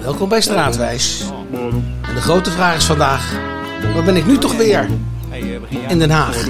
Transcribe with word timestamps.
Welkom 0.00 0.28
bij 0.28 0.40
Straatwijs. 0.40 1.24
En 2.02 2.14
de 2.14 2.20
grote 2.20 2.50
vraag 2.50 2.76
is 2.76 2.84
vandaag: 2.84 3.32
waar 3.94 4.04
ben 4.04 4.16
ik 4.16 4.26
nu 4.26 4.38
toch 4.38 4.56
weer? 4.56 4.88
In 5.88 5.98
Den 5.98 6.10
Haag. 6.10 6.46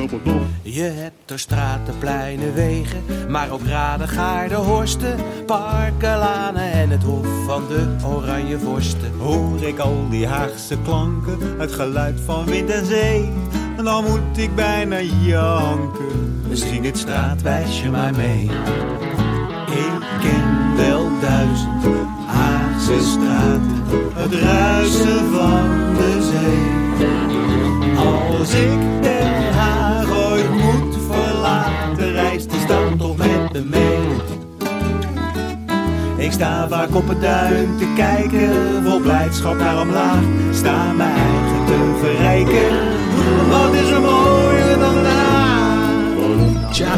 Je 0.63 0.83
hebt 0.83 1.31
er 1.31 1.39
straten, 1.39 1.95
pleinen, 1.99 2.55
wegen, 2.55 3.03
maar 3.29 3.51
ook 3.51 3.67
raden, 3.67 4.09
gaarden, 4.09 4.59
horsten, 4.59 5.17
parken, 5.47 6.19
lanen 6.19 6.73
en 6.73 6.91
het 6.91 7.03
hof 7.03 7.27
van 7.47 7.63
de 7.69 7.97
oranje 8.07 8.59
vorsten. 8.59 9.13
Hoor 9.19 9.63
ik 9.63 9.79
al 9.79 10.07
die 10.11 10.27
Haagse 10.27 10.77
klanken, 10.85 11.39
het 11.59 11.73
geluid 11.73 12.21
van 12.25 12.45
wind 12.45 12.71
en 12.71 12.87
zee, 12.87 13.33
en 13.77 13.85
dan 13.85 14.05
moet 14.05 14.39
ik 14.39 14.55
bijna 14.55 15.01
janken. 15.01 16.47
Zing 16.53 16.85
het 16.85 16.99
straatwijsje 16.99 17.91
maar 17.91 18.15
mee. 18.15 18.51
Ik 19.67 20.21
ken 20.21 20.77
wel 20.77 21.11
duizend 21.21 22.02
Straten, 22.83 23.83
het 24.15 24.35
ruisen 24.35 25.33
van 25.33 25.95
de 25.97 26.31
zee. 26.31 27.07
Als 27.97 28.55
ik 28.55 29.03
Den 29.03 29.53
Haag 29.55 30.11
ooit 30.11 30.51
moet 30.51 30.97
verlaten, 31.11 32.13
reist 32.13 32.51
die 32.51 32.61
stad 32.61 32.99
toch 32.99 33.17
met 33.17 33.53
me 33.53 33.61
mee. 33.65 33.99
Ik 36.17 36.33
sta 36.33 36.69
vaak 36.69 36.95
op 36.95 37.09
het 37.09 37.21
duin 37.21 37.77
te 37.79 37.87
kijken, 37.97 38.51
vol 38.85 39.01
blijdschap 39.01 39.59
naar 39.59 39.81
omlaag. 39.81 40.23
Sta 40.53 40.87
eigen 40.99 41.65
te 41.67 41.99
verrijken, 42.01 42.79
wat 43.51 43.75
is 43.75 43.91
er 43.91 44.01
mooier 44.01 44.79
dan 44.79 44.95
Den 44.95 45.05
Haag? 45.05 46.71
Tja, 46.71 46.95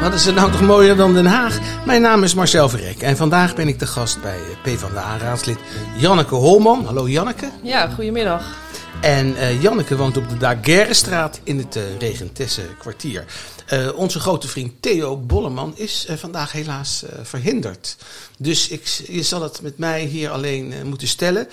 wat 0.00 0.14
is 0.14 0.26
er 0.26 0.34
nou 0.34 0.50
toch 0.50 0.62
mooier 0.62 0.96
dan 0.96 1.14
Den 1.14 1.26
Haag? 1.26 1.58
Mijn 1.86 2.02
naam 2.02 2.22
is 2.22 2.34
Marcel 2.34 2.68
Verrek 2.68 3.00
en 3.00 3.16
vandaag 3.16 3.54
ben 3.54 3.68
ik 3.68 3.78
de 3.78 3.86
gast 3.86 4.20
bij 4.22 4.38
eh, 4.38 4.62
PvdA-raadslid 4.62 5.58
Janneke 5.96 6.34
Holman. 6.34 6.84
Hallo 6.84 7.08
Janneke. 7.08 7.50
Ja, 7.62 7.88
goedemiddag. 7.88 8.56
En 9.00 9.36
eh, 9.36 9.62
Janneke 9.62 9.96
woont 9.96 10.16
op 10.16 10.28
de 10.28 10.36
Daguerrestraat 10.36 11.40
in 11.42 11.58
het 11.58 11.76
uh, 11.76 11.82
Regentesse 11.98 12.62
kwartier. 12.78 13.24
Uh, 13.72 13.98
onze 13.98 14.20
grote 14.20 14.48
vriend 14.48 14.82
Theo 14.82 15.16
Bolleman 15.16 15.72
is 15.76 16.06
vandaag 16.16 16.52
helaas 16.52 17.04
verhinderd. 17.22 17.96
Dus 18.38 18.68
ik, 18.68 18.86
je 19.08 19.22
zal 19.22 19.42
het 19.42 19.62
met 19.62 19.78
mij 19.78 20.04
hier 20.04 20.30
alleen 20.30 20.74
moeten 20.84 21.08
stellen. 21.08 21.48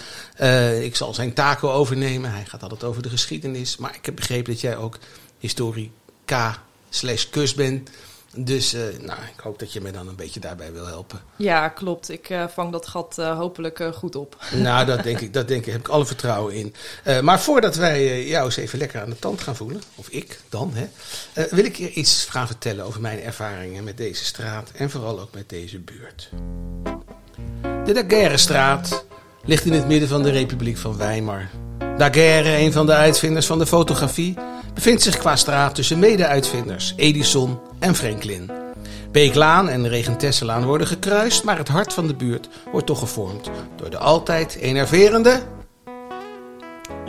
ik 0.81 0.95
zal 0.95 1.14
zijn 1.14 1.34
taken 1.34 1.72
overnemen. 1.72 2.31
Hij 2.31 2.45
gaat 2.45 2.64
altijd 2.64 2.84
over 2.84 3.02
de 3.02 3.09
geschiedenis. 3.09 3.78
Maar 3.78 3.95
ik 3.95 4.06
heb 4.06 4.16
begrepen 4.16 4.52
dat 4.52 4.61
jij 4.61 4.78
ook 4.78 4.98
historica 5.39 6.64
slash 6.89 7.26
kus 7.30 7.54
bent. 7.54 7.89
Dus 8.36 8.73
uh, 8.73 8.81
nou, 8.81 9.20
ik 9.34 9.39
hoop 9.39 9.59
dat 9.59 9.73
je 9.73 9.81
me 9.81 9.92
dan 9.92 10.08
een 10.08 10.16
beetje 10.16 10.39
daarbij 10.39 10.73
wil 10.73 10.86
helpen. 10.86 11.22
Ja, 11.36 11.70
klopt. 11.70 12.09
Ik 12.09 12.30
uh, 12.30 12.48
vang 12.48 12.72
dat 12.72 12.88
gat 12.88 13.16
uh, 13.20 13.38
hopelijk 13.38 13.89
goed 13.94 14.16
op. 14.16 14.38
Nou, 14.53 14.86
dat 14.86 15.03
denk 15.03 15.20
ik. 15.20 15.34
Dat 15.34 15.48
denk 15.48 15.66
ik. 15.66 15.72
Heb 15.72 15.81
ik 15.81 15.88
alle 15.88 16.06
vertrouwen 16.06 16.54
in. 16.54 16.73
maar 17.22 17.39
voordat 17.39 17.76
wij 17.76 18.28
jou 18.28 18.45
eens 18.45 18.56
even 18.56 18.80
lekker 18.80 19.02
aan 19.02 19.09
de 19.09 19.20
tand 19.20 19.42
gaan 19.42 19.56
voelen, 19.56 19.81
of 19.95 20.08
ik 20.08 20.39
dan, 20.50 20.73
hè, 20.73 20.88
wil 21.50 21.66
ik 21.66 21.76
je 21.76 21.94
iets 21.94 22.26
gaan 22.30 22.48
vertellen 22.48 22.86
over 22.86 23.02
mijn 23.02 23.22
ervaringen 23.22 23.84
met 23.84 23.98
deze 23.98 24.26
straat 24.26 24.72
en 24.76 24.89
vooral 24.89 25.20
ook 25.20 25.34
met 25.34 25.50
deze 25.50 25.80
buurt. 25.80 26.30
De 27.86 27.94
Daguerrestraat 27.94 29.06
ligt 29.45 29.66
in 29.66 29.73
het 29.73 29.88
midden 29.88 30.09
van 30.09 30.23
de 30.23 30.31
Republiek 30.31 30.78
van 30.78 30.98
Weimar. 30.98 31.50
Daguerre, 31.98 32.58
een 32.58 32.72
van 32.72 32.86
de 32.86 32.94
uitvinders 32.94 33.45
van 33.45 33.59
de 33.59 33.66
fotografie, 33.66 34.38
bevindt 34.74 35.02
zich 35.02 35.18
qua 35.18 35.36
straat 35.36 35.76
tussen 35.76 36.00
mede-uitvinders 36.00 36.94
Edison 36.96 37.60
en 37.80 37.96
Franklin. 37.96 38.52
Beeklaan 39.12 39.70
en 39.70 39.88
Regentesselaan 39.88 40.66
worden 40.66 40.88
gekruist, 40.88 41.44
maar 41.44 41.58
het 41.58 41.68
hart 41.68 41.94
van 41.94 42.08
de 42.08 42.16
buurt 42.16 42.50
wordt 42.72 42.88
toch 42.88 43.00
gevormd 43.00 43.50
door 43.76 43.90
de 43.90 43.98
altijd 43.98 44.56
enerverende... 44.56 45.42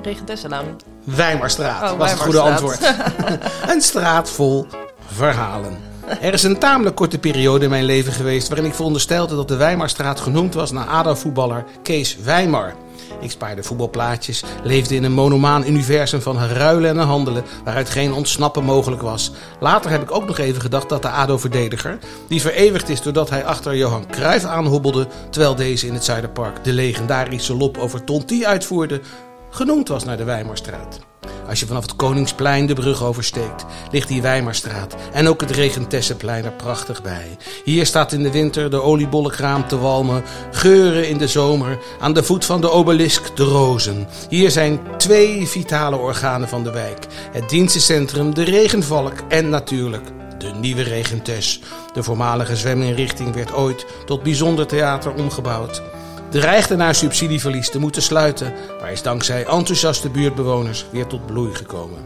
Regentesselaan. 0.02 0.76
Weimarstraat, 1.04 1.92
oh, 1.92 1.98
was 1.98 2.10
het 2.10 2.20
goede 2.20 2.40
antwoord. 2.40 2.94
een 3.72 3.80
straat 3.80 4.30
vol 4.30 4.66
verhalen. 5.06 5.78
Er 6.20 6.32
is 6.32 6.42
een 6.42 6.58
tamelijk 6.58 6.96
korte 6.96 7.18
periode 7.18 7.64
in 7.64 7.70
mijn 7.70 7.84
leven 7.84 8.12
geweest 8.12 8.48
waarin 8.48 8.66
ik 8.66 8.74
veronderstelde 8.74 9.36
dat 9.36 9.48
de 9.48 9.56
Weimarstraat 9.56 10.20
genoemd 10.20 10.54
was 10.54 10.70
naar 10.70 10.86
ADO-voetballer 10.86 11.64
Kees 11.82 12.16
Weimar. 12.16 12.74
Ik 13.20 13.30
spaarde 13.30 13.62
voetbalplaatjes, 13.62 14.44
leefde 14.62 14.94
in 14.94 15.04
een 15.04 15.12
monomaan 15.12 15.66
universum 15.66 16.20
van 16.20 16.38
ruilen 16.38 16.90
en 16.90 17.06
handelen 17.06 17.44
waaruit 17.64 17.90
geen 17.90 18.12
ontsnappen 18.12 18.64
mogelijk 18.64 19.02
was. 19.02 19.32
Later 19.60 19.90
heb 19.90 20.02
ik 20.02 20.14
ook 20.14 20.26
nog 20.26 20.38
even 20.38 20.60
gedacht 20.60 20.88
dat 20.88 21.02
de 21.02 21.08
ADO-verdediger, 21.08 21.98
die 22.28 22.40
vereeuwigd 22.40 22.88
is 22.88 23.02
doordat 23.02 23.30
hij 23.30 23.44
achter 23.44 23.76
Johan 23.76 24.06
Cruijff 24.10 24.44
aanhobbelde, 24.44 25.06
terwijl 25.30 25.54
deze 25.54 25.86
in 25.86 25.94
het 25.94 26.04
Zuiderpark 26.04 26.64
de 26.64 26.72
legendarische 26.72 27.56
lop 27.56 27.78
over 27.78 28.04
Tonti 28.04 28.46
uitvoerde, 28.46 29.00
genoemd 29.54 29.88
was 29.88 30.04
naar 30.04 30.16
de 30.16 30.24
Weimarstraat. 30.24 31.00
Als 31.48 31.60
je 31.60 31.66
vanaf 31.66 31.82
het 31.82 31.96
Koningsplein 31.96 32.66
de 32.66 32.74
brug 32.74 33.02
oversteekt, 33.02 33.64
ligt 33.90 34.08
die 34.08 34.22
Weimarstraat 34.22 34.94
en 35.12 35.28
ook 35.28 35.40
het 35.40 35.50
Regentesseplein 35.50 36.44
er 36.44 36.52
prachtig 36.52 37.02
bij. 37.02 37.36
Hier 37.64 37.86
staat 37.86 38.12
in 38.12 38.22
de 38.22 38.30
winter 38.30 38.70
de 38.70 38.80
oliebollenkraam 38.80 39.68
te 39.68 39.78
walmen, 39.78 40.22
geuren 40.50 41.08
in 41.08 41.18
de 41.18 41.28
zomer, 41.28 41.78
aan 42.00 42.12
de 42.12 42.22
voet 42.22 42.44
van 42.44 42.60
de 42.60 42.70
obelisk 42.70 43.36
de 43.36 43.44
rozen. 43.44 44.08
Hier 44.28 44.50
zijn 44.50 44.80
twee 44.96 45.46
vitale 45.46 45.96
organen 45.96 46.48
van 46.48 46.64
de 46.64 46.70
wijk: 46.70 47.06
het 47.32 47.48
dienstencentrum, 47.48 48.34
de 48.34 48.44
regenvalk 48.44 49.14
en 49.28 49.48
natuurlijk 49.48 50.04
de 50.38 50.50
nieuwe 50.60 50.82
Regentes. 50.82 51.60
De 51.92 52.02
voormalige 52.02 52.56
zweminrichting 52.56 53.34
werd 53.34 53.54
ooit 53.54 53.86
tot 54.06 54.22
bijzonder 54.22 54.66
theater 54.66 55.14
omgebouwd 55.14 55.82
dreigde 56.40 56.76
naar 56.76 56.94
subsidieverlies 56.94 57.70
te 57.70 57.78
moeten 57.78 58.02
sluiten, 58.02 58.52
maar 58.80 58.92
is 58.92 59.02
dankzij 59.02 59.44
enthousiaste 59.44 60.10
buurtbewoners 60.10 60.86
weer 60.90 61.06
tot 61.06 61.26
bloei 61.26 61.54
gekomen. 61.54 61.98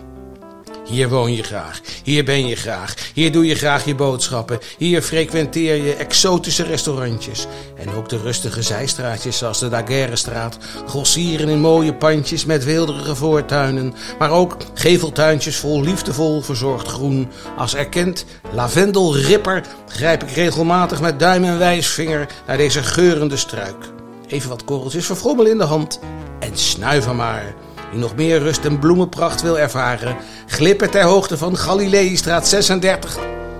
Hier 0.84 1.08
woon 1.08 1.34
je 1.34 1.42
graag, 1.42 1.80
hier 2.02 2.24
ben 2.24 2.46
je 2.46 2.56
graag, 2.56 2.94
hier 3.14 3.32
doe 3.32 3.46
je 3.46 3.54
graag 3.54 3.84
je 3.84 3.94
boodschappen, 3.94 4.58
hier 4.78 5.02
frequenteer 5.02 5.84
je 5.84 5.94
exotische 5.94 6.62
restaurantjes. 6.62 7.46
En 7.76 7.94
ook 7.94 8.08
de 8.08 8.18
rustige 8.18 8.62
zijstraatjes 8.62 9.38
zoals 9.38 9.58
de 9.58 9.68
Daguerrestraat 9.68 10.58
grossieren 10.86 11.48
in 11.48 11.60
mooie 11.60 11.94
pandjes 11.94 12.44
met 12.44 12.64
weelderige 12.64 13.14
voortuinen, 13.14 13.94
maar 14.18 14.30
ook 14.30 14.56
geveltuintjes 14.74 15.56
vol 15.56 15.82
liefdevol 15.82 16.40
verzorgd 16.40 16.88
groen. 16.88 17.28
Als 17.56 17.74
erkend 17.74 18.24
lavendelripper 18.52 19.62
grijp 19.86 20.22
ik 20.22 20.30
regelmatig 20.30 21.00
met 21.00 21.18
duim 21.18 21.44
en 21.44 21.58
wijsvinger 21.58 22.28
naar 22.46 22.56
deze 22.56 22.82
geurende 22.82 23.36
struik. 23.36 23.96
Even 24.28 24.48
wat 24.48 24.64
korreltjes 24.64 25.06
verfrommel 25.06 25.46
in 25.46 25.58
de 25.58 25.64
hand 25.64 26.00
en 26.38 26.56
snuiven 26.58 27.16
maar. 27.16 27.54
Wie 27.90 28.00
nog 28.00 28.14
meer 28.14 28.38
rust 28.38 28.64
en 28.64 28.78
bloemenpracht 28.78 29.42
wil 29.42 29.58
ervaren, 29.58 30.16
glippen 30.46 30.90
ter 30.90 31.02
hoogte 31.02 31.38
van 31.38 31.56
Galileestraat 31.56 32.48
36 32.48 33.18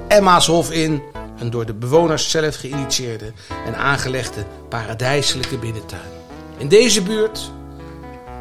Emmaashof 0.08 0.70
in. 0.70 1.02
Een 1.38 1.50
door 1.50 1.66
de 1.66 1.74
bewoners 1.74 2.30
zelf 2.30 2.56
geïnitieerde 2.56 3.32
en 3.66 3.76
aangelegde 3.76 4.44
paradijselijke 4.68 5.58
binnentuin. 5.58 6.10
In 6.56 6.68
deze 6.68 7.02
buurt 7.02 7.50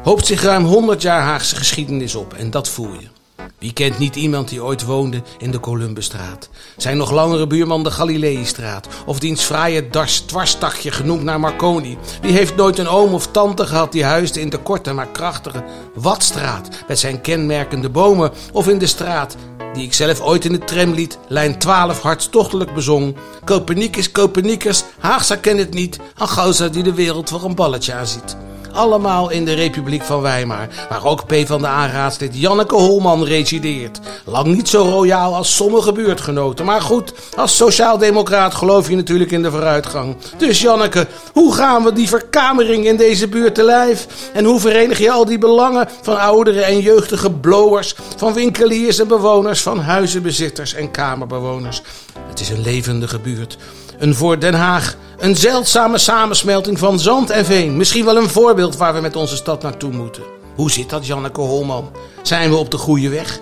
hoopt 0.02 0.26
zich 0.26 0.42
ruim 0.42 0.64
100 0.64 1.02
jaar 1.02 1.22
Haagse 1.22 1.56
geschiedenis 1.56 2.14
op 2.14 2.34
en 2.34 2.50
dat 2.50 2.68
voel 2.68 2.92
je. 2.92 3.17
Wie 3.58 3.72
kent 3.72 3.98
niet 3.98 4.16
iemand 4.16 4.48
die 4.48 4.62
ooit 4.62 4.84
woonde 4.84 5.22
in 5.38 5.50
de 5.50 5.60
Columbusstraat? 5.60 6.48
Zijn 6.76 6.96
nog 6.96 7.10
langere 7.10 7.46
buurman 7.46 7.82
de 7.82 7.90
Galileestraat? 7.90 8.88
Of 9.06 9.18
diens 9.18 9.42
fraaie 9.42 9.88
dars 9.88 10.24
genoemd 10.72 11.22
naar 11.22 11.40
Marconi? 11.40 11.98
Wie 12.22 12.32
heeft 12.32 12.56
nooit 12.56 12.78
een 12.78 12.88
oom 12.88 13.14
of 13.14 13.26
tante 13.26 13.66
gehad 13.66 13.92
die 13.92 14.04
huisde 14.04 14.40
in 14.40 14.50
de 14.50 14.58
korte 14.58 14.92
maar 14.92 15.08
krachtige 15.08 15.64
Watstraat? 15.94 16.68
Met 16.88 16.98
zijn 16.98 17.20
kenmerkende 17.20 17.88
bomen 17.88 18.32
of 18.52 18.68
in 18.68 18.78
de 18.78 18.86
straat 18.86 19.36
die 19.74 19.84
ik 19.84 19.94
zelf 19.94 20.20
ooit 20.20 20.44
in 20.44 20.52
de 20.52 20.58
tramlied 20.58 21.18
lijn 21.28 21.58
12 21.58 22.02
hartstochtelijk 22.02 22.74
bezong. 22.74 23.16
Copernicus, 23.44 24.12
Copernicus, 24.12 24.84
Haagsa 24.98 25.36
kent 25.36 25.58
het 25.58 25.74
niet, 25.74 25.98
Angouza 26.14 26.68
die 26.68 26.82
de 26.82 26.94
wereld 26.94 27.28
voor 27.28 27.44
een 27.44 27.54
balletje 27.54 27.92
aanziet. 27.92 28.36
Allemaal 28.78 29.30
in 29.30 29.44
de 29.44 29.54
Republiek 29.54 30.02
van 30.02 30.20
Weimar, 30.20 30.68
waar 30.88 31.04
ook 31.04 31.26
P 31.26 31.34
van 31.46 31.60
de 31.60 31.66
raadslid 31.66 32.30
Janneke 32.32 32.74
Holman 32.74 33.24
resideert. 33.24 34.00
Lang 34.24 34.46
niet 34.46 34.68
zo 34.68 34.82
royaal 34.82 35.34
als 35.34 35.54
sommige 35.54 35.92
buurtgenoten, 35.92 36.64
maar 36.64 36.80
goed, 36.80 37.12
als 37.36 37.56
sociaaldemocraat 37.56 38.54
geloof 38.54 38.88
je 38.88 38.96
natuurlijk 38.96 39.30
in 39.30 39.42
de 39.42 39.50
vooruitgang. 39.50 40.16
Dus 40.36 40.60
Janneke, 40.60 41.06
hoe 41.32 41.54
gaan 41.54 41.84
we 41.84 41.92
die 41.92 42.08
verkamering 42.08 42.86
in 42.86 42.96
deze 42.96 43.28
buurt 43.28 43.54
te 43.54 43.62
lijf? 43.62 44.06
En 44.32 44.44
hoe 44.44 44.60
verenig 44.60 44.98
je 44.98 45.10
al 45.10 45.24
die 45.24 45.38
belangen 45.38 45.88
van 46.02 46.18
oudere 46.18 46.62
en 46.62 46.80
jeugdige 46.80 47.30
blowers, 47.30 47.94
van 48.16 48.32
winkeliers 48.32 48.98
en 48.98 49.08
bewoners, 49.08 49.62
van 49.62 49.78
huizenbezitters 49.78 50.74
en 50.74 50.90
kamerbewoners? 50.90 51.82
Het 52.28 52.40
is 52.40 52.48
een 52.48 52.62
levendige 52.62 53.18
buurt. 53.18 53.58
Een 53.98 54.14
voor 54.14 54.38
Den 54.38 54.54
Haag 54.54 54.96
een 55.18 55.36
zeldzame 55.36 55.98
samensmelting 55.98 56.78
van 56.78 56.98
zand 57.00 57.30
en 57.30 57.44
veen. 57.44 57.76
Misschien 57.76 58.04
wel 58.04 58.16
een 58.16 58.28
voorbeeld 58.28 58.76
waar 58.76 58.94
we 58.94 59.00
met 59.00 59.16
onze 59.16 59.36
stad 59.36 59.62
naartoe 59.62 59.92
moeten. 59.92 60.22
Hoe 60.54 60.70
zit 60.70 60.90
dat, 60.90 61.06
Janneke 61.06 61.40
Holman? 61.40 61.90
Zijn 62.22 62.50
we 62.50 62.56
op 62.56 62.70
de 62.70 62.76
goede 62.76 63.08
weg? 63.08 63.40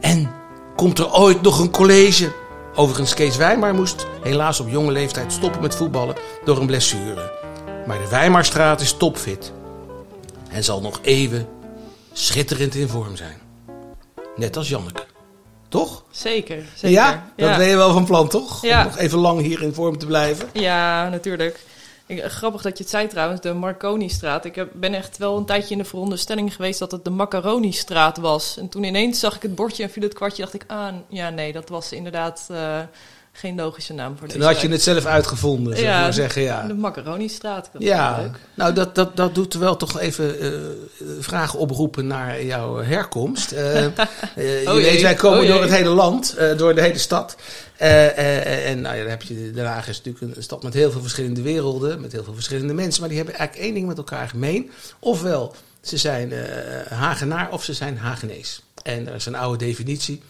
En 0.00 0.30
komt 0.76 0.98
er 0.98 1.14
ooit 1.14 1.42
nog 1.42 1.58
een 1.58 1.70
college? 1.70 2.32
Overigens, 2.74 3.14
Kees 3.14 3.36
Wijmar 3.36 3.74
moest 3.74 4.06
helaas 4.22 4.60
op 4.60 4.68
jonge 4.68 4.92
leeftijd 4.92 5.32
stoppen 5.32 5.62
met 5.62 5.74
voetballen 5.74 6.16
door 6.44 6.58
een 6.58 6.66
blessure. 6.66 7.32
Maar 7.86 7.98
de 7.98 8.08
Weimarstraat 8.08 8.80
is 8.80 8.92
topfit. 8.92 9.52
En 10.48 10.64
zal 10.64 10.80
nog 10.80 10.98
even 11.02 11.48
schitterend 12.12 12.74
in 12.74 12.88
vorm 12.88 13.16
zijn. 13.16 13.40
Net 14.36 14.56
als 14.56 14.68
Janneke. 14.68 15.11
Toch? 15.72 16.02
Zeker, 16.10 16.64
zeker. 16.74 16.90
Ja? 16.90 17.32
Dat 17.36 17.56
ben 17.56 17.66
je 17.66 17.76
wel 17.76 17.92
van 17.92 18.04
plan, 18.04 18.28
toch? 18.28 18.62
Ja. 18.62 18.78
Om 18.78 18.84
nog 18.84 18.98
even 18.98 19.18
lang 19.18 19.40
hier 19.40 19.62
in 19.62 19.74
vorm 19.74 19.98
te 19.98 20.06
blijven. 20.06 20.48
Ja, 20.52 21.08
natuurlijk. 21.08 21.60
Ik, 22.06 22.22
grappig 22.24 22.62
dat 22.62 22.76
je 22.76 22.82
het 22.82 22.92
zei 22.92 23.06
trouwens, 23.08 23.40
de 23.40 23.52
Marconi-straat. 23.52 24.44
Ik 24.44 24.54
heb, 24.54 24.70
ben 24.74 24.94
echt 24.94 25.18
wel 25.18 25.36
een 25.36 25.44
tijdje 25.44 25.72
in 25.72 25.78
de 25.78 25.84
veronderstelling 25.84 26.54
geweest 26.54 26.78
dat 26.78 26.92
het 26.92 27.04
de 27.04 27.10
Macaroni-straat 27.10 28.16
was. 28.16 28.56
En 28.58 28.68
toen 28.68 28.84
ineens 28.84 29.20
zag 29.20 29.36
ik 29.36 29.42
het 29.42 29.54
bordje 29.54 29.82
en 29.82 29.90
viel 29.90 30.02
het 30.02 30.14
kwartje, 30.14 30.42
dacht 30.42 30.54
ik, 30.54 30.64
ah, 30.66 30.94
ja 31.08 31.30
nee, 31.30 31.52
dat 31.52 31.68
was 31.68 31.92
inderdaad 31.92 32.46
eh, 32.50 32.78
geen 33.32 33.56
logische 33.56 33.92
naam 33.92 34.12
voor 34.12 34.22
En 34.22 34.26
deze 34.26 34.38
dan 34.38 34.48
had 34.52 34.60
je 34.60 34.68
het 34.68 34.82
zelf 34.82 35.04
uitgevonden, 35.04 35.76
zou 35.76 35.88
maar 35.88 36.12
zeggen. 36.12 36.42
Ja. 36.42 36.66
De 36.66 36.74
Macaroni-straat. 36.74 37.70
dat 37.72 37.82
Ja, 37.82 38.20
leuk. 38.20 38.38
nou 38.54 38.72
dat, 38.72 38.94
dat, 38.94 39.16
dat 39.16 39.34
doet 39.34 39.54
wel 39.54 39.76
toch 39.76 39.98
even 39.98 40.40
eh, 40.40 40.50
vragen 41.20 41.58
oproepen 41.58 42.06
naar 42.06 42.44
jouw 42.44 42.76
herkomst. 42.76 43.52
Eh, 43.52 43.84
eh, 43.84 43.92
je 44.34 44.64
Oh 44.66 44.74
jee, 44.74 44.82
weet, 44.82 45.02
wij 45.02 45.14
komen 45.14 45.40
oh 45.40 45.46
door 45.46 45.60
het 45.60 45.70
hele 45.70 45.88
land, 45.88 46.36
door 46.56 46.74
de 46.74 46.80
hele 46.80 46.98
stad. 46.98 47.36
En 47.76 48.80
nou 48.80 48.96
ja, 48.96 49.02
dan 49.02 49.10
heb 49.10 49.22
je, 49.22 49.50
Den 49.50 49.66
Haag 49.66 49.88
is 49.88 50.02
natuurlijk 50.02 50.36
een 50.36 50.42
stad 50.42 50.62
met 50.62 50.74
heel 50.74 50.90
veel 50.90 51.00
verschillende 51.00 51.42
werelden, 51.42 52.00
met 52.00 52.12
heel 52.12 52.24
veel 52.24 52.34
verschillende 52.34 52.74
mensen. 52.74 53.00
Maar 53.00 53.08
die 53.08 53.18
hebben 53.18 53.36
eigenlijk 53.36 53.66
één 53.66 53.74
ding 53.74 53.86
met 53.86 53.96
elkaar 53.96 54.28
gemeen. 54.28 54.70
Ofwel, 54.98 55.54
ze 55.80 55.96
zijn 55.96 56.32
Hagenaar 56.88 57.52
of 57.52 57.64
ze 57.64 57.74
zijn 57.74 57.98
Hagenees. 57.98 58.62
En 58.82 59.08
er 59.08 59.14
is 59.14 59.26
een 59.26 59.34
oude 59.34 59.64
definitie 59.64 60.22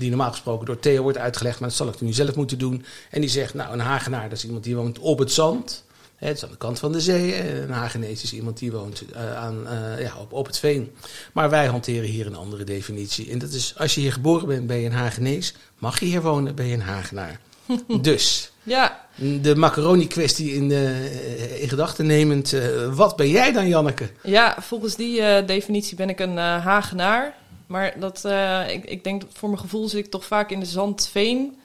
die 0.00 0.08
normaal 0.08 0.30
gesproken 0.30 0.66
door 0.66 0.78
Theo 0.78 1.02
wordt 1.02 1.18
uitgelegd, 1.18 1.60
maar 1.60 1.68
dat 1.68 1.78
zal 1.78 1.88
ik 1.88 2.00
nu 2.00 2.12
zelf 2.12 2.34
moeten 2.34 2.58
doen. 2.58 2.84
En 3.10 3.20
die 3.20 3.30
zegt, 3.30 3.54
nou, 3.54 3.72
een 3.72 3.80
Hagenaar, 3.80 4.28
dat 4.28 4.38
is 4.38 4.44
iemand 4.44 4.64
die 4.64 4.76
woont 4.76 4.98
op 4.98 5.18
het 5.18 5.32
zand. 5.32 5.84
Hè, 6.16 6.26
Het 6.26 6.36
is 6.36 6.44
aan 6.44 6.50
de 6.50 6.56
kant 6.56 6.78
van 6.78 6.92
de 6.92 7.00
zee. 7.00 7.34
En 7.34 7.62
Een 7.62 7.70
Hagenees 7.70 8.22
is 8.22 8.32
iemand 8.32 8.58
die 8.58 8.72
woont 8.72 9.02
eh, 9.12 9.36
aan, 9.36 9.66
eh, 9.68 10.00
ja, 10.02 10.12
op, 10.20 10.32
op 10.32 10.46
het 10.46 10.58
veen. 10.58 10.92
Maar 11.32 11.50
wij 11.50 11.66
hanteren 11.66 12.08
hier 12.08 12.26
een 12.26 12.36
andere 12.36 12.64
definitie. 12.64 13.30
En 13.30 13.38
dat 13.38 13.52
is, 13.52 13.74
als 13.76 13.94
je 13.94 14.00
hier 14.00 14.12
geboren 14.12 14.46
bent, 14.46 14.66
ben 14.66 14.76
je 14.76 14.86
een 14.86 14.92
Hagenees. 14.92 15.54
Mag 15.78 16.00
je 16.00 16.06
hier 16.06 16.22
wonen, 16.22 16.54
ben 16.54 16.66
je 16.66 16.74
een 16.74 16.80
Hagenaar. 16.82 17.40
dus, 18.02 18.52
Ja, 18.62 19.06
de 19.40 19.56
macaroni-kwestie 19.56 20.54
in, 20.54 20.72
eh, 20.72 21.62
in 21.62 21.68
gedachten 21.68 22.06
nemend. 22.06 22.54
wat 22.94 23.16
ben 23.16 23.28
jij 23.28 23.52
dan, 23.52 23.68
Janneke? 23.68 24.10
ja, 24.22 24.56
volgens 24.60 24.96
die 24.96 25.44
definitie 25.44 25.96
ben 25.96 26.08
ik 26.08 26.20
een 26.20 26.36
Hagenaar. 26.36 27.34
Maar 27.70 28.00
dat, 28.00 28.24
eh, 28.24 28.68
ik, 28.68 28.84
ik 28.84 29.04
denk, 29.04 29.22
voor 29.32 29.48
mijn 29.48 29.60
gevoel 29.60 29.88
zit 29.88 30.04
ik 30.04 30.10
toch 30.10 30.24
vaak 30.24 30.50
in 30.50 30.60
de 30.60 30.66
Zandveen 30.66 31.56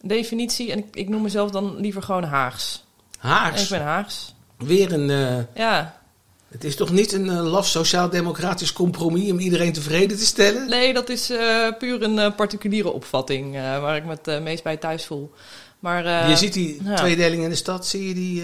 definitie. 0.00 0.72
En 0.72 0.78
ik, 0.78 0.84
ik 0.92 1.08
noem 1.08 1.22
mezelf 1.22 1.50
dan 1.50 1.76
liever 1.76 2.02
gewoon 2.02 2.24
Haags. 2.24 2.84
En 3.20 3.28
ik 3.28 3.34
Haags. 3.34 3.68
ben 3.68 3.82
Haags. 3.82 4.34
Weer 4.58 4.92
een... 4.92 5.10
eh, 5.10 5.44
Ja, 5.54 6.00
het 6.48 6.64
is 6.64 6.76
toch 6.76 6.90
niet 6.90 7.12
een 7.12 7.30
eh, 7.30 7.42
laf 7.42 7.66
sociaal-democratisch 7.66 8.72
compromis 8.72 9.30
om 9.30 9.38
iedereen 9.38 9.72
tevreden 9.72 10.16
te 10.16 10.24
stellen? 10.24 10.68
nee, 10.68 10.94
dat 10.94 11.08
is 11.08 11.26
puur 11.78 12.02
een 12.02 12.34
particuliere 12.34 12.90
opvatting 12.90 13.54
waar 13.54 13.96
ik 13.96 14.04
me 14.04 14.16
het 14.22 14.42
meest 14.42 14.62
bij 14.62 14.76
thuis 14.76 15.06
voel. 15.06 15.30
Maar, 15.78 16.28
je 16.28 16.36
ziet 16.36 16.52
die 16.52 16.80
ja. 16.84 16.94
tweedeling 16.94 17.42
in 17.42 17.50
de 17.50 17.54
stad, 17.54 17.86
zie 17.86 18.08
je 18.08 18.14
die... 18.14 18.42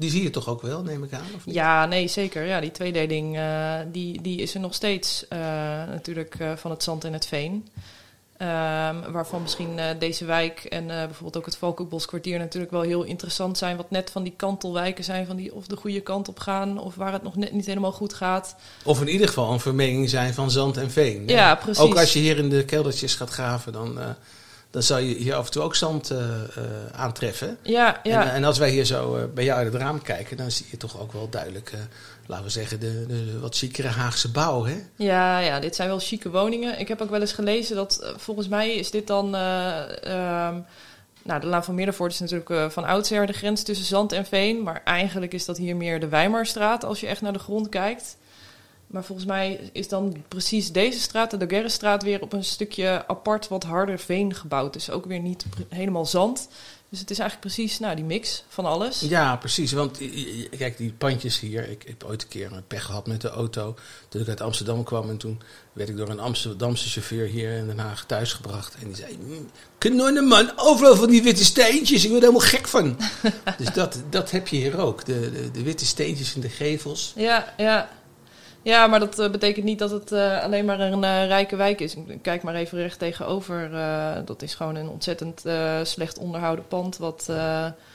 die 0.00 0.10
zie 0.10 0.22
je 0.22 0.30
toch 0.30 0.48
ook 0.48 0.62
wel, 0.62 0.82
neem 0.82 1.04
ik 1.04 1.12
aan? 1.12 1.26
Of 1.36 1.46
niet? 1.46 1.54
Ja, 1.54 1.86
nee, 1.86 2.08
zeker. 2.08 2.44
Ja, 2.44 2.60
die 2.60 2.70
tweedeling 2.70 3.36
eh, 3.36 3.74
die, 3.92 4.22
die 4.22 4.40
is 4.40 4.54
er 4.54 4.60
nog 4.60 4.74
steeds 4.74 5.28
eh, 5.28 5.38
natuurlijk 5.88 6.34
eh, 6.38 6.52
van 6.56 6.70
het 6.70 6.82
zand 6.82 7.04
en 7.04 7.12
het 7.12 7.26
veen. 7.26 7.68
Ehm, 8.36 9.12
waarvan 9.12 9.42
misschien 9.42 9.80
deze 9.98 10.24
wijk 10.24 10.64
en 10.64 10.86
bijvoorbeeld 10.86 11.36
ook 11.36 11.44
het 11.44 11.56
Valkenboskwartier 11.56 12.38
natuurlijk 12.38 12.72
wel 12.72 12.82
heel 12.82 13.02
interessant 13.02 13.58
zijn. 13.58 13.76
Wat 13.76 13.90
net 13.90 14.10
van 14.10 14.22
die 14.22 14.32
kantelwijken 14.36 15.04
zijn, 15.04 15.26
van 15.26 15.36
die 15.36 15.54
of 15.54 15.66
de 15.66 15.76
goede 15.76 16.00
kant 16.00 16.28
op 16.28 16.38
gaan 16.38 16.78
of 16.78 16.94
waar 16.94 17.12
het 17.12 17.22
nog 17.22 17.36
net 17.36 17.52
niet 17.52 17.66
helemaal 17.66 17.92
goed 17.92 18.14
gaat. 18.14 18.56
Of 18.84 19.00
in 19.00 19.08
ieder 19.08 19.28
geval 19.28 19.52
een 19.52 19.60
vermenging 19.60 20.10
zijn 20.10 20.34
van 20.34 20.50
zand 20.50 20.76
en 20.76 20.90
veen. 20.90 21.28
Ja, 21.28 21.54
precies. 21.54 21.82
Ook 21.82 21.98
als 21.98 22.12
je 22.12 22.18
hier 22.18 22.38
in 22.38 22.48
de 22.48 22.64
keldertjes 22.64 23.14
gaat 23.14 23.30
graven, 23.30 23.72
dan, 23.72 23.98
dan 24.70 24.82
zal 24.82 24.98
je 24.98 25.14
hier 25.14 25.34
af 25.34 25.46
en 25.46 25.52
toe 25.52 25.62
ook 25.62 25.74
zand 25.74 26.10
eh, 26.10 26.18
eh, 26.18 26.62
aantreffen. 26.92 27.58
Ja, 27.62 28.00
ja. 28.02 28.22
En, 28.22 28.32
en 28.32 28.44
als 28.44 28.58
wij 28.58 28.70
hier 28.70 28.84
zo 28.84 29.16
eh, 29.16 29.24
bij 29.34 29.44
jou 29.44 29.58
uit 29.58 29.72
het 29.72 29.82
raam 29.82 30.02
kijken, 30.02 30.36
dan 30.36 30.50
zie 30.50 30.66
je 30.70 30.76
toch 30.76 31.00
ook 31.00 31.12
wel 31.12 31.28
duidelijk, 31.28 31.72
laten 32.26 32.44
we 32.44 32.50
zeggen, 32.50 32.80
de, 32.80 33.06
de, 33.06 33.38
wat 33.40 33.56
chicere 33.56 33.88
Haagse 33.88 34.30
bouw. 34.30 34.64
Hè? 34.64 34.76
Ja, 34.96 35.38
ja, 35.38 35.60
dit 35.60 35.74
zijn 35.74 35.88
wel 35.88 35.98
chique 35.98 36.30
woningen. 36.30 36.78
Ik 36.78 36.88
heb 36.88 37.00
ook 37.00 37.10
wel 37.10 37.20
eens 37.20 37.32
gelezen 37.32 37.76
dat 37.76 38.12
volgens 38.16 38.48
mij 38.48 38.74
is 38.74 38.90
dit 38.90 39.06
dan. 39.06 39.34
eh, 39.34 40.04
ehm, 40.04 40.58
nou, 41.22 41.40
de 41.40 41.46
Laan 41.46 41.64
van 41.64 41.74
Middenvoort 41.74 42.12
is 42.12 42.18
natuurlijk 42.18 42.72
van 42.72 42.84
oudsher 42.84 43.26
de 43.26 43.32
grens 43.32 43.62
tussen 43.62 43.86
zand 43.86 44.12
en 44.12 44.26
veen. 44.26 44.62
Maar 44.62 44.80
eigenlijk 44.84 45.32
is 45.32 45.44
dat 45.44 45.56
hier 45.56 45.76
meer 45.76 46.00
de 46.00 46.08
Weimarstraat 46.08 46.84
als 46.84 47.00
je 47.00 47.06
echt 47.06 47.20
naar 47.20 47.32
de 47.32 47.38
grond 47.38 47.68
kijkt. 47.68 48.16
Maar 48.90 49.04
volgens 49.04 49.26
mij 49.26 49.70
is 49.72 49.88
dan 49.88 50.24
precies 50.28 50.72
deze 50.72 51.00
straat, 51.00 51.30
de 51.30 51.36
Daguerrestraat, 51.36 52.02
weer 52.02 52.22
op 52.22 52.32
een 52.32 52.44
stukje 52.44 53.04
apart 53.06 53.48
wat 53.48 53.64
harder 53.64 53.98
veen 53.98 54.34
gebouwd. 54.34 54.72
Dus 54.72 54.90
ook 54.90 55.04
weer 55.04 55.20
niet 55.20 55.44
helemaal 55.68 56.06
zand. 56.06 56.48
Dus 56.90 57.00
het 57.00 57.10
is 57.10 57.18
eigenlijk 57.18 57.54
precies 57.54 57.78
nou, 57.78 57.96
die 57.96 58.04
mix 58.04 58.44
van 58.48 58.64
alles. 58.64 59.00
Ja, 59.00 59.36
precies. 59.36 59.72
Want 59.72 59.98
kijk, 60.58 60.76
die 60.76 60.92
pandjes 60.92 61.40
hier. 61.40 61.62
Ik, 61.68 61.82
ik 61.82 61.88
heb 61.88 62.04
ooit 62.04 62.22
een 62.22 62.28
keer 62.28 62.52
een 62.52 62.66
pech 62.66 62.84
gehad 62.84 63.06
met 63.06 63.20
de 63.20 63.28
auto. 63.28 63.74
Toen 64.08 64.20
ik 64.20 64.28
uit 64.28 64.40
Amsterdam 64.40 64.84
kwam. 64.84 65.10
En 65.10 65.16
toen 65.16 65.42
werd 65.72 65.88
ik 65.88 65.96
door 65.96 66.08
een 66.08 66.20
Amsterdamse 66.20 66.88
chauffeur 66.88 67.26
hier 67.26 67.56
in 67.56 67.66
Den 67.66 67.78
Haag 67.78 68.04
thuisgebracht. 68.04 68.74
En 68.80 68.86
die 68.86 68.96
zei: 68.96 69.18
"Mm, 69.20 69.50
Kanonnen 69.78 70.24
man, 70.24 70.52
overal 70.56 70.96
van 70.96 71.10
die 71.10 71.22
witte 71.22 71.44
steentjes. 71.44 72.04
Ik 72.04 72.10
word 72.10 72.22
helemaal 72.22 72.48
gek 72.48 72.68
van. 72.68 72.96
dus 73.58 73.72
dat, 73.72 74.02
dat 74.10 74.30
heb 74.30 74.48
je 74.48 74.56
hier 74.56 74.78
ook. 74.78 75.04
De, 75.04 75.30
de, 75.30 75.50
de 75.50 75.62
witte 75.62 75.86
steentjes 75.86 76.34
in 76.34 76.40
de 76.40 76.48
gevels. 76.48 77.12
Ja, 77.16 77.54
ja. 77.56 77.88
Ja, 78.62 78.86
maar 78.86 79.00
dat 79.00 79.18
eh, 79.18 79.30
betekent 79.30 79.64
niet 79.64 79.78
dat 79.78 79.90
het 79.90 80.12
eh, 80.12 80.42
alleen 80.42 80.64
maar 80.64 80.80
een 80.80 81.04
eh, 81.04 81.26
rijke 81.26 81.56
wijk 81.56 81.80
is. 81.80 81.96
Kijk 82.22 82.42
maar 82.42 82.54
even 82.54 82.78
recht 82.78 82.98
tegenover. 82.98 83.70
dat 84.24 84.42
is 84.42 84.54
gewoon 84.54 84.74
een 84.74 84.88
ontzettend 84.88 85.42
slecht 85.82 86.18
onderhouden 86.18 86.64
pand 86.68 86.96
wat 86.96 87.24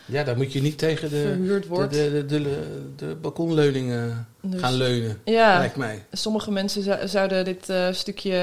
Ja, 0.06 0.23
daar 0.23 0.38
moet 0.38 0.53
je 0.53 0.62
niet 0.62 0.77
tegen 0.77 1.09
de, 1.09 1.57
de, 1.89 2.25
de, 2.25 2.59
de, 2.95 3.15
balkonleuningen 3.21 4.27
Dus, 4.41 4.59
gaan 4.62 4.73
leunen. 4.73 5.21
ja, 5.25 5.57
Lijkt 5.57 5.75
mij. 5.75 6.06
sommige 6.12 6.51
mensen 6.51 6.81
zou- 6.83 7.07
zouden 7.07 7.45
dit 7.45 7.73
stukje 7.91 8.33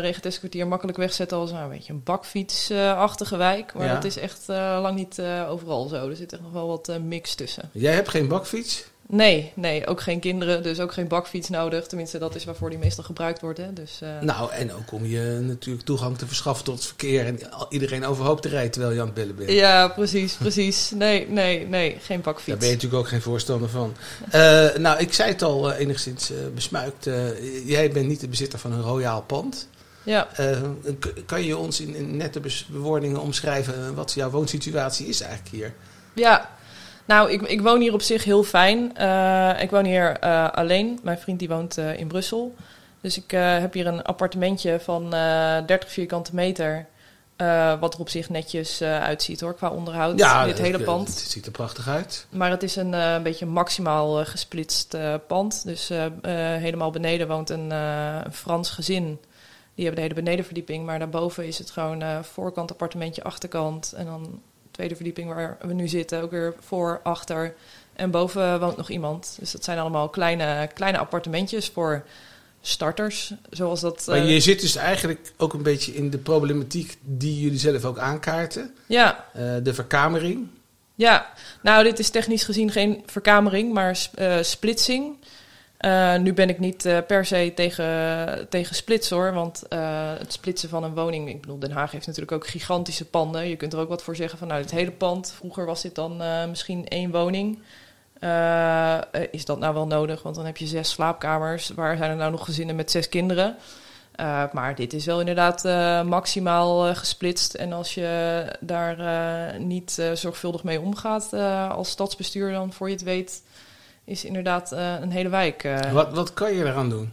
Regenteskwartier 0.00 0.66
makkelijk 0.66 0.98
wegzetten 0.98 1.36
als 1.38 1.52
nou, 1.52 1.70
weet 1.70 1.86
je, 1.86 1.92
een 1.92 2.02
bakfietsachtige 2.04 3.36
wijk. 3.36 3.74
Maar 3.74 3.86
Ja. 3.86 3.94
dat 3.94 4.04
is 4.04 4.16
echt 4.18 4.42
lang 4.48 4.94
niet 4.94 5.22
overal 5.48 5.88
zo. 5.88 6.08
Er 6.08 6.16
zit 6.16 6.32
echt 6.32 6.42
nog 6.42 6.52
wel 6.52 6.66
wat 6.68 6.98
mix 7.04 7.34
tussen. 7.34 7.70
Jij 7.72 7.94
hebt 7.94 8.08
geen 8.08 8.28
bakfiets? 8.28 8.84
Nee, 9.14 9.52
nee, 9.54 9.86
ook 9.86 10.00
geen 10.00 10.20
kinderen, 10.20 10.62
dus 10.62 10.80
ook 10.80 10.92
geen 10.92 11.08
bakfiets 11.08 11.48
nodig. 11.48 11.86
Tenminste, 11.86 12.18
dat 12.18 12.34
is 12.34 12.44
waarvoor 12.44 12.70
die 12.70 12.78
meestal 12.78 13.04
gebruikt 13.04 13.40
wordt. 13.40 13.58
Hè. 13.58 13.72
Dus, 13.72 13.98
eh, 14.02 14.20
Nou, 14.20 14.52
en 14.52 14.72
ook 14.72 14.92
om 14.92 15.06
je 15.06 15.38
natuurlijk 15.42 15.84
toegang 15.84 16.18
te 16.18 16.26
verschaffen 16.26 16.64
tot 16.64 16.74
het 16.74 16.84
verkeer. 16.86 17.26
En 17.26 17.38
iedereen 17.68 18.04
overhoop 18.06 18.40
te 18.40 18.48
rijden 18.48 18.70
terwijl 18.70 18.92
je 18.94 19.00
aan 19.00 19.06
het 19.06 19.14
bellen 19.14 19.36
bent. 19.36 19.50
Ja, 19.50 19.88
precies, 19.88 20.34
precies. 20.34 20.90
Nee, 20.90 21.28
nee, 21.28 21.66
nee, 21.66 21.90
geen 21.90 22.16
Daar 22.22 22.32
bakfiets. 22.32 22.58
ben 22.58 22.68
je 22.68 22.74
natuurlijk 22.74 23.02
ook 23.02 23.08
geen 23.08 23.22
voorstander 23.22 23.68
van. 23.68 23.94
Eh, 24.30 24.68
nou, 24.76 24.98
ik 24.98 25.12
zei 25.12 25.30
het 25.30 25.42
al 25.42 25.72
eh, 25.72 25.80
enigszins 25.80 26.30
besmuikt. 26.54 27.08
jij 27.64 27.90
bent 27.90 28.06
niet 28.06 28.20
de 28.20 28.28
bezitter 28.28 28.58
van 28.58 28.72
een 28.72 28.82
royaal 28.82 29.22
pand. 29.22 29.68
Ja, 30.02 30.28
kan 31.26 31.44
je 31.44 31.56
ons 31.56 31.80
in, 31.80 31.94
in 31.94 32.16
nette 32.16 32.40
bewoordingen 32.68 33.20
omschrijven 33.20 33.94
wat 33.94 34.12
jouw 34.12 34.30
woonsituatie 34.30 35.06
is 35.06 35.20
eigenlijk 35.20 35.54
hier? 35.54 35.74
ja. 36.12 36.60
Nou, 37.12 37.30
ik, 37.30 37.42
ik 37.42 37.60
woon 37.60 37.80
hier 37.80 37.92
op 37.92 38.02
zich 38.02 38.24
heel 38.24 38.42
fijn. 38.42 38.96
Eh, 38.96 39.62
ik 39.62 39.70
woon 39.70 39.84
hier 39.84 40.18
eh, 40.18 40.50
alleen. 40.50 41.00
Mijn 41.02 41.18
vriend 41.18 41.38
die 41.38 41.48
woont 41.48 41.78
eh, 41.78 41.98
in 41.98 42.08
Brussel. 42.08 42.54
Dus 43.00 43.16
ik 43.16 43.30
heb 43.30 43.72
hier 43.72 43.86
een 43.86 44.02
appartementje 44.02 44.80
van 44.80 45.14
eh 45.14 45.66
30 45.66 45.90
vierkante 45.90 46.34
meter. 46.34 46.86
wat 47.80 47.94
er 47.94 48.00
op 48.00 48.08
zich 48.08 48.28
netjes 48.28 48.82
uitziet 48.82 49.40
hoor, 49.40 49.54
qua 49.54 49.70
onderhoud. 49.70 50.18
dit 50.44 50.56
dat- 50.56 50.66
hele 50.66 50.82
pand. 50.82 51.08
Het 51.08 51.30
ziet 51.30 51.46
er 51.46 51.52
prachtig 51.52 51.88
uit. 51.88 52.26
Maar 52.30 52.50
het 52.50 52.62
is 52.62 52.76
een 52.76 53.22
beetje 53.22 53.46
maximaal 53.46 54.24
gesplitst 54.24 54.96
pand. 55.26 55.64
Dus 55.64 55.90
helemaal 56.58 56.90
beneden 56.90 57.28
woont 57.28 57.50
een, 57.50 57.70
een 57.70 58.32
Frans 58.32 58.70
gezin. 58.70 59.20
Die 59.74 59.84
hebben 59.84 59.94
de 59.94 60.08
hele 60.08 60.22
benedenverdieping. 60.22 60.84
Maar 60.86 60.98
daarboven 60.98 61.46
is 61.46 61.58
het 61.58 61.70
gewoon 61.70 62.24
voorkant 62.24 62.70
appartementje, 62.70 63.22
achterkant. 63.22 63.92
En 63.92 64.06
dan 64.06 64.40
tweede 64.72 64.94
verdieping 64.94 65.28
waar 65.28 65.56
we 65.60 65.72
nu 65.72 65.88
zitten. 65.88 66.22
Ook 66.22 66.30
weer 66.30 66.54
voor, 66.60 67.00
achter. 67.02 67.54
En 67.92 68.10
boven 68.10 68.60
woont 68.60 68.76
nog 68.76 68.90
iemand. 68.90 69.36
Dus 69.38 69.50
dat 69.50 69.64
zijn 69.64 69.78
allemaal 69.78 70.08
kleine, 70.08 70.68
kleine 70.74 70.98
appartementjes 70.98 71.68
voor 71.68 72.04
starters. 72.60 73.32
Zoals 73.50 73.80
dat... 73.80 74.04
Maar 74.06 74.16
eh, 74.16 74.30
je 74.30 74.40
zit 74.40 74.60
dus 74.60 74.76
eigenlijk 74.76 75.32
ook 75.36 75.52
een 75.52 75.62
beetje 75.62 75.94
in 75.94 76.10
de 76.10 76.18
problematiek 76.18 76.96
die 77.02 77.40
jullie 77.40 77.58
zelf 77.58 77.84
ook 77.84 77.98
aankaarten. 77.98 78.74
Ja, 78.86 79.26
Eh, 79.32 79.42
de 79.62 79.74
verkamering. 79.74 80.48
Ja, 80.94 81.32
nou, 81.62 81.84
dit 81.84 81.98
is 81.98 82.10
technisch 82.10 82.44
gezien 82.44 82.70
geen 82.70 83.02
verkamering, 83.06 83.72
maar 83.72 84.08
eh, 84.14 84.36
splitsing. 84.42 85.16
Eh, 85.82 86.16
nu 86.16 86.32
ben 86.32 86.48
ik 86.48 86.58
niet 86.58 86.84
eh, 86.84 86.98
per 87.06 87.24
se 87.26 87.52
tegen, 87.54 88.46
tegen 88.48 88.74
splitsen 88.74 89.16
hoor, 89.16 89.32
want 89.32 89.68
eh, 89.68 89.78
het 90.18 90.32
splitsen 90.32 90.68
van 90.68 90.84
een 90.84 90.94
woning, 90.94 91.28
ik 91.28 91.40
bedoel, 91.40 91.58
Den 91.58 91.70
Haag 91.70 91.90
heeft 91.90 92.06
natuurlijk 92.06 92.32
ook 92.32 92.46
gigantische 92.46 93.04
panden. 93.04 93.48
Je 93.48 93.56
kunt 93.56 93.72
er 93.72 93.78
ook 93.78 93.88
wat 93.88 94.02
voor 94.02 94.16
zeggen 94.16 94.38
van, 94.38 94.48
nou, 94.48 94.60
het 94.60 94.70
hele 94.70 94.90
pand, 94.90 95.32
vroeger 95.36 95.66
was 95.66 95.82
dit 95.82 95.94
dan 95.94 96.22
misschien 96.48 96.88
één 96.88 97.10
woning. 97.10 97.58
is 99.30 99.44
dat 99.44 99.58
nou 99.58 99.74
wel 99.74 99.86
nodig? 99.86 100.22
Want 100.22 100.34
dan 100.34 100.46
heb 100.46 100.56
je 100.56 100.66
zes 100.66 100.90
slaapkamers. 100.90 101.68
Waar 101.68 101.96
zijn 101.96 102.10
er 102.10 102.16
nou 102.16 102.30
nog 102.30 102.44
gezinnen 102.44 102.76
met 102.76 102.90
zes 102.90 103.08
kinderen? 103.08 103.56
maar 104.52 104.74
dit 104.74 104.92
is 104.92 105.06
wel 105.06 105.20
inderdaad 105.20 105.64
maximaal 106.04 106.94
gesplitst. 106.94 107.54
En 107.54 107.72
als 107.72 107.94
je 107.94 108.44
daar 108.60 108.96
niet 109.60 110.02
zorgvuldig 110.14 110.64
mee 110.64 110.80
omgaat 110.80 111.32
als 111.70 111.90
stadsbestuur, 111.90 112.52
dan 112.52 112.72
voor 112.72 112.88
je 112.88 112.94
het 112.94 113.04
weet, 113.04 113.42
is 114.04 114.24
inderdaad 114.24 114.72
een 114.72 115.10
hele 115.10 115.28
wijk. 115.28 115.68
Wat, 115.92 116.12
wat 116.12 116.32
kan 116.32 116.54
je 116.54 116.64
eraan 116.64 116.88
doen? 116.88 117.12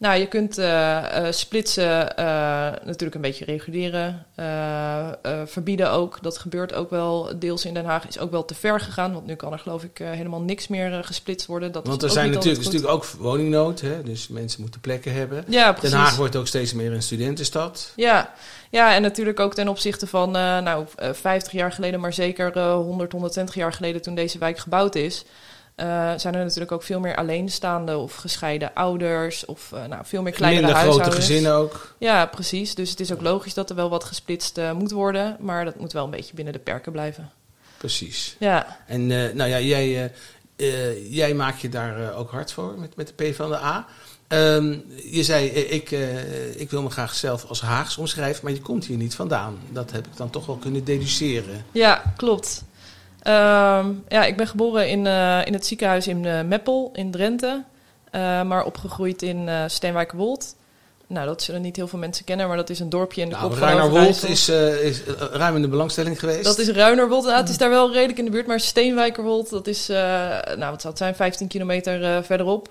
Nou, 0.00 0.18
je 0.18 0.26
kunt 0.26 0.58
uh, 0.58 1.26
splitsen 1.30 2.12
uh, 2.18 2.24
natuurlijk 2.84 3.14
een 3.14 3.20
beetje 3.20 3.44
reguleren. 3.44 4.26
verbieden 5.46 5.90
ook. 5.90 6.18
Dat 6.22 6.38
gebeurt 6.38 6.74
ook 6.74 6.90
wel 6.90 7.30
deels 7.38 7.64
in 7.64 7.74
Den 7.74 7.84
Haag. 7.84 8.08
Is 8.08 8.18
ook 8.18 8.30
wel 8.30 8.44
te 8.44 8.54
ver 8.54 8.80
gegaan. 8.80 9.12
Want 9.12 9.26
nu 9.26 9.34
kan 9.34 9.52
er 9.52 9.58
geloof 9.58 9.82
ik 9.82 9.98
helemaal 9.98 10.40
niks 10.40 10.68
meer 10.68 11.04
gesplitst 11.04 11.46
worden. 11.46 11.72
Dat 11.72 11.86
want 11.86 12.02
er 12.02 12.10
zijn 12.10 12.30
natuurlijk, 12.30 12.64
natuurlijk 12.64 12.92
ook 12.92 13.06
woningnood. 13.06 13.80
Hè? 13.80 14.02
Dus 14.02 14.28
mensen 14.28 14.60
moeten 14.60 14.80
plekken 14.80 15.12
hebben. 15.12 15.44
Ja, 15.48 15.72
precies. 15.72 15.90
Den 15.90 15.98
Haag 15.98 16.16
wordt 16.16 16.36
ook 16.36 16.46
steeds 16.46 16.72
meer 16.72 16.92
een 16.92 17.02
studentenstad. 17.02 17.92
Ja, 17.96 18.32
ja 18.70 18.94
en 18.94 19.02
natuurlijk 19.02 19.40
ook 19.40 19.54
ten 19.54 19.68
opzichte 19.68 20.06
van 20.06 20.30
nou, 20.30 20.86
50 21.12 21.52
jaar 21.52 21.72
geleden. 21.72 22.00
Maar 22.00 22.12
zeker 22.12 22.58
100, 22.58 23.12
120 23.12 23.54
jaar 23.54 23.72
geleden 23.72 24.02
toen 24.02 24.14
deze 24.14 24.38
wijk 24.38 24.58
gebouwd 24.58 24.94
is 24.94 25.24
uh, 25.80 26.12
zijn 26.16 26.34
er 26.34 26.44
natuurlijk 26.44 26.72
ook 26.72 26.82
veel 26.82 27.00
meer 27.00 27.16
alleenstaande 27.16 27.96
of 27.96 28.14
gescheiden 28.14 28.74
ouders 28.74 29.44
of 29.44 29.70
uh, 29.74 29.84
nou, 29.84 30.04
veel 30.04 30.22
meer 30.22 30.32
kleinere 30.32 30.62
Minder 30.62 30.80
huishoudens. 30.80 31.14
grote 31.14 31.26
gezinnen 31.26 31.52
ook. 31.52 31.94
Ja, 31.98 32.26
precies. 32.26 32.74
Dus 32.74 32.90
het 32.90 33.00
is 33.00 33.12
ook 33.12 33.20
logisch 33.20 33.54
dat 33.54 33.70
er 33.70 33.76
wel 33.76 33.90
wat 33.90 34.04
gesplitst 34.04 34.58
uh, 34.58 34.72
moet 34.72 34.90
worden, 34.90 35.36
maar 35.38 35.64
dat 35.64 35.78
moet 35.78 35.92
wel 35.92 36.04
een 36.04 36.10
beetje 36.10 36.34
binnen 36.34 36.52
de 36.52 36.58
perken 36.58 36.92
blijven. 36.92 37.30
Precies. 37.76 38.36
Ja. 38.38 38.78
En 38.86 39.06
nou 39.06 39.44
ja, 39.44 39.60
jij, 39.60 40.12
jij 41.08 41.34
maakt 41.34 41.60
je 41.60 41.68
daar 41.68 42.14
ook 42.14 42.30
hard 42.30 42.52
voor 42.52 42.74
met, 42.78 42.96
met 42.96 43.12
de 43.16 43.30
P 43.30 43.34
van 43.34 43.50
de 43.50 43.56
A. 43.56 43.86
Um, 44.28 44.84
je 45.10 45.24
zei, 45.24 45.46
ik, 45.48 45.90
ik 46.54 46.70
wil 46.70 46.82
me 46.82 46.90
graag 46.90 47.14
zelf 47.14 47.44
als 47.44 47.60
Haags 47.60 47.96
omschrijven, 47.96 48.44
maar 48.44 48.52
je 48.52 48.60
komt 48.60 48.84
hier 48.84 48.96
niet 48.96 49.14
vandaan. 49.14 49.58
Dat 49.72 49.90
heb 49.90 50.06
ik 50.06 50.16
dan 50.16 50.30
toch 50.30 50.46
wel 50.46 50.56
kunnen 50.56 50.84
deduceren. 50.84 51.64
Ja, 51.72 52.12
klopt. 52.16 52.62
Ehm, 53.22 53.86
ja, 54.08 54.24
ik 54.24 54.36
ben 54.36 54.46
geboren 54.46 54.88
in, 54.88 55.04
uh, 55.04 55.46
in 55.46 55.52
het 55.52 55.66
ziekenhuis 55.66 56.06
in 56.06 56.24
uh, 56.24 56.42
Meppel 56.42 56.90
in 56.94 57.10
Drenthe, 57.10 57.64
uh, 58.14 58.42
maar 58.42 58.64
opgegroeid 58.64 59.22
in 59.22 59.46
uh, 59.46 59.62
Steenwijkerwold. 59.66 60.54
Nou, 61.06 61.26
dat 61.26 61.42
zullen 61.42 61.62
niet 61.62 61.76
heel 61.76 61.88
veel 61.88 61.98
mensen 61.98 62.24
kennen, 62.24 62.48
maar 62.48 62.56
dat 62.56 62.70
is 62.70 62.80
een 62.80 62.88
dorpje 62.88 63.22
in 63.22 63.28
de 63.28 63.34
nou, 63.34 63.48
kop 63.48 63.58
van 63.58 63.68
Ruinerwold 63.68 64.24
is, 64.24 64.48
is 64.48 65.02
ruim 65.32 65.56
in 65.56 65.62
de 65.62 65.68
belangstelling 65.68 66.18
geweest. 66.18 66.44
Dat 66.44 66.58
is 66.58 66.68
Ruinerwold, 66.68 67.24
ja, 67.24 67.36
het 67.36 67.48
is 67.48 67.58
daar 67.58 67.70
wel 67.70 67.92
redelijk 67.92 68.18
in 68.18 68.24
de 68.24 68.30
buurt, 68.30 68.46
maar 68.46 68.60
Steenwijkerwold, 68.60 69.50
dat 69.50 69.66
is, 69.66 69.86
nou 69.86 70.70
wat 70.70 70.80
zou 70.80 70.88
het 70.88 70.98
zijn, 70.98 71.14
15 71.14 71.48
kilometer 71.48 72.24
verderop. 72.24 72.68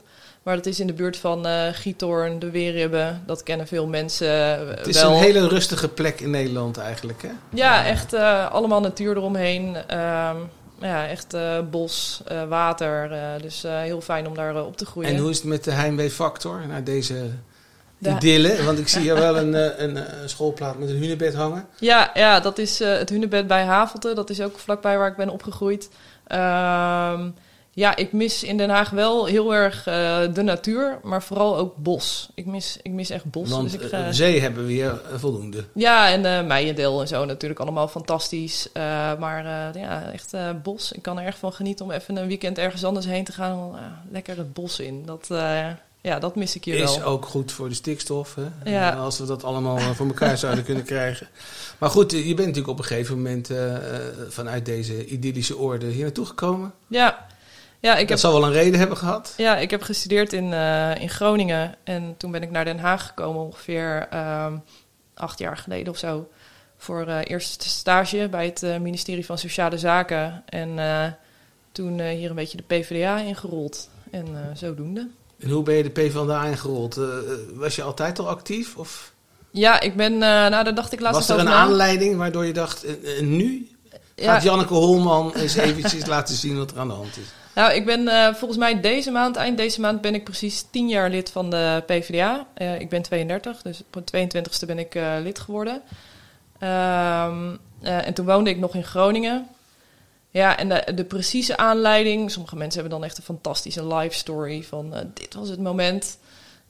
Maar 0.50 0.58
dat 0.58 0.68
is 0.68 0.80
in 0.80 0.88
de 0.88 0.94
buurt 0.94 1.18
van 1.18 1.48
uh, 1.48 1.68
Giethoorn, 1.72 2.40
de 2.40 2.50
Weerribben. 2.50 3.24
Dat 3.26 3.44
kennen 3.44 3.68
veel 3.68 3.88
mensen 3.88 4.28
uh, 4.62 4.76
Het 4.76 4.88
is 4.88 5.02
een 5.02 5.14
hele 5.14 5.48
rustige 5.48 5.88
plek 5.88 6.20
in 6.20 6.30
Nederland 6.30 6.78
eigenlijk, 6.78 7.22
hè? 7.22 7.30
Ja, 7.50 7.86
echt 7.86 8.14
uh, 8.14 8.52
allemaal 8.52 8.82
natuur 8.82 9.18
eromheen. 9.18 9.76
Ehm, 9.88 10.36
ja, 10.82 11.08
echt 11.08 11.36
bos, 11.70 12.24
water. 12.48 13.12
dus 13.42 13.62
heel 13.62 14.02
fijn 14.02 14.28
om 14.28 14.36
daar 14.36 14.66
op 14.66 14.78
te 14.78 14.86
groeien. 14.86 15.10
En 15.10 15.18
hoe 15.18 15.30
is 15.30 15.38
het 15.38 15.46
met 15.46 15.64
de 15.64 15.72
heimwee-factor 15.72 16.68
naar 16.68 16.84
deze 16.84 17.30
de... 17.98 18.10
idylle? 18.10 18.64
Want 18.64 18.80
ik 18.80 18.88
zie 18.88 19.02
hier 19.02 19.16
wel 19.16 19.38
een, 19.38 19.54
een, 19.84 19.96
een, 19.96 20.30
schoolplaat 20.30 20.80
met 20.80 20.90
een 20.90 20.98
hunebed 20.98 21.34
hangen. 21.34 21.66
Ja, 21.80 22.12
ja 22.14 22.40
dat 22.40 22.58
is 22.58 22.80
het 22.80 23.10
hunebed 23.10 23.48
bij 23.48 23.64
Havelte. 23.64 24.14
Dat 24.14 24.30
is 24.30 24.42
ook 24.42 24.60
vlakbij 24.60 24.98
waar 24.98 25.10
ik 25.10 25.18
ben 25.18 25.30
opgegroeid. 25.30 25.90
Ehm 26.28 27.30
ja, 27.80 27.96
ik 27.96 28.12
mis 28.12 28.44
in 28.44 28.58
Den 28.58 28.70
Haag 28.70 28.90
wel 28.90 29.26
heel 29.26 29.54
erg 29.54 29.88
uh, 29.88 30.34
de 30.34 30.42
natuur, 30.42 31.00
maar 31.04 31.24
vooral 31.24 31.58
ook 31.58 31.76
bos. 31.76 32.30
Ik 32.34 32.46
mis, 32.46 32.80
ik 32.82 32.92
mis 32.92 33.10
echt 33.10 33.26
bos. 33.26 33.50
Want 33.50 33.72
dus 33.72 33.82
ik, 33.82 33.92
uh, 33.92 34.08
zee 34.10 34.42
hebben 34.42 34.66
we 34.66 34.72
hier 34.72 35.02
voldoende. 35.16 35.66
Ja, 35.74 36.10
en 36.10 36.24
uh, 36.26 36.48
Meijendeel 36.48 37.02
en 37.02 37.08
zo 37.08 37.26
natuurlijk 37.26 37.60
allemaal 37.60 37.88
fantastisch. 37.88 38.70
maar 39.20 39.44
ja, 39.78 40.12
echt 40.12 40.34
bos. 40.64 40.92
Ik 40.92 41.02
kan 41.02 41.20
er 41.20 41.26
erg 41.26 41.38
van 41.38 41.54
genieten 41.54 41.86
om 41.86 41.92
even 41.92 42.18
een 42.18 42.28
weekend 42.28 42.58
ergens 42.58 42.84
anders 42.84 43.06
heen 43.06 43.24
te 43.24 43.32
gaan. 43.32 43.76
lekker 44.12 44.38
het 44.38 44.54
bos 44.54 44.80
in. 44.80 45.06
Dat, 45.06 45.28
ja, 46.02 46.20
dat 46.20 46.36
mis 46.36 46.56
ik 46.56 46.64
hier 46.64 46.78
wel. 46.78 46.96
Is 46.96 47.04
ook 47.04 47.26
goed 47.26 47.52
voor 47.52 47.70
de 47.70 47.76
stikstof, 47.76 48.36
hè? 48.36 48.72
Ja. 48.72 48.94
Als 48.94 49.20
we 49.20 49.26
dat 49.26 49.44
allemaal 49.44 49.80
voor 49.80 50.08
elkaar 50.08 50.38
zouden 50.48 50.64
kunnen 50.64 50.84
krijgen. 50.84 51.28
Maar 51.78 51.90
goed, 51.90 52.12
je 52.12 52.24
bent 52.24 52.38
natuurlijk 52.38 52.68
op 52.68 52.80
een 52.80 52.86
gegeven 52.86 53.16
moment 53.16 53.52
vanuit 54.30 54.66
deze 54.66 55.06
idyllische 55.06 55.58
orde 55.58 55.86
hier 55.86 56.04
naartoe 56.04 56.26
gekomen. 56.26 56.74
Ja, 56.88 57.28
ja, 57.82 57.92
ik 57.94 58.00
dat 58.00 58.10
heb, 58.10 58.18
zal 58.18 58.34
wel 58.40 58.44
een 58.44 58.54
reden 58.54 58.80
hebben 58.80 58.98
gehad. 58.98 59.34
Ja, 59.38 59.58
ik 59.58 59.72
heb 59.72 59.82
gestudeerd 59.82 60.34
in, 60.34 60.52
uh, 60.52 61.02
in 61.02 61.10
Groningen. 61.10 61.76
En 61.84 62.16
toen 62.18 62.32
ben 62.32 62.42
ik 62.42 62.52
naar 62.52 62.66
Den 62.66 62.80
Haag 62.80 63.08
gekomen, 63.08 63.42
ongeveer 63.42 64.08
um, 64.14 64.64
acht 65.14 65.40
jaar 65.40 65.58
geleden 65.58 65.94
of 65.94 65.98
zo. 65.98 66.30
Voor 66.78 67.08
uh, 67.08 67.18
eerste 67.24 67.70
stage 67.70 68.28
bij 68.32 68.46
het 68.46 68.64
uh, 68.64 68.78
ministerie 68.78 69.26
van 69.26 69.38
Sociale 69.38 69.78
Zaken. 69.78 70.44
En 70.46 71.18
toen 71.72 72.02
hier 72.02 72.30
een 72.30 72.36
beetje 72.36 72.58
de 72.58 72.64
PvdA 72.64 73.18
ingerold. 73.18 73.90
En 74.12 74.28
zodoende. 74.54 75.08
En 75.40 75.50
hoe 75.50 75.64
ben 75.64 75.76
je 75.76 75.84
de 75.84 75.90
PvdA 75.90 76.46
ingerold? 76.46 77.00
was 77.54 77.76
je 77.76 77.84
altijd 77.84 78.20
al 78.20 78.30
actief? 78.30 78.76
Of? 78.76 79.14
Ja, 79.52 79.80
ik 79.80 79.96
ben, 79.96 80.18
nou 80.18 80.50
daar 80.50 80.76
dacht 80.76 80.94
ik 80.94 81.00
laatst 81.00 81.28
Was 81.28 81.38
er 81.38 81.46
een 81.46 81.54
aanleiding 81.54 82.18
waardoor 82.18 82.46
je 82.46 82.54
dacht, 82.54 82.86
nu 83.22 83.70
gaat 84.16 84.44
Janneke 84.44 84.74
Holman 84.74 85.34
eens 85.36 85.56
eventjes 85.70 86.06
laten 86.06 86.36
zien 86.36 86.58
wat 86.58 86.72
er 86.72 86.80
aan 86.80 86.88
de 86.88 86.94
hand 86.94 87.18
is? 87.18 87.34
Nou, 87.60 87.74
ik 87.74 87.86
ben 87.86 88.02
uh, 88.02 88.34
volgens 88.34 88.60
mij 88.60 88.80
deze 88.80 89.12
maand, 89.12 89.36
eind 89.36 89.58
deze 89.58 89.82
maand, 89.82 90.02
ben 90.02 90.14
ik 90.14 90.24
precies 90.24 90.66
tien 90.72 90.90
jaar 90.90 91.10
lid 91.10 91.32
van 91.32 91.50
de 91.50 91.84
PvdA. 91.86 92.48
Eh, 92.54 92.80
ik 92.80 92.90
ben 92.90 93.02
32, 93.02 93.62
dus 93.62 93.84
op 93.94 94.08
de 94.08 94.28
22e 94.28 94.66
ben 94.66 94.80
ik 94.80 94.96
uh, 94.96 95.16
lid 95.22 95.40
geworden. 95.40 95.74
Um, 96.64 97.60
en 97.82 98.14
toen 98.14 98.26
woonde 98.26 98.50
ik 98.50 98.58
nog 98.58 98.76
in 98.76 98.84
Groningen. 98.84 99.48
Ja, 100.30 100.58
en 100.58 100.70
de, 100.70 100.94
de, 100.96 101.04
precieze 101.04 101.58
aanleiding, 101.58 102.32
sommige 102.32 102.56
mensen 102.56 102.82
hebben 102.82 103.00
dan 103.00 103.08
echt 103.08 103.18
een 103.18 103.24
fantastische 103.24 103.96
life 103.96 104.16
story 104.16 104.64
van 104.64 104.94
dit 105.14 105.34
was 105.34 105.50
het 105.50 105.60
moment. 105.60 106.18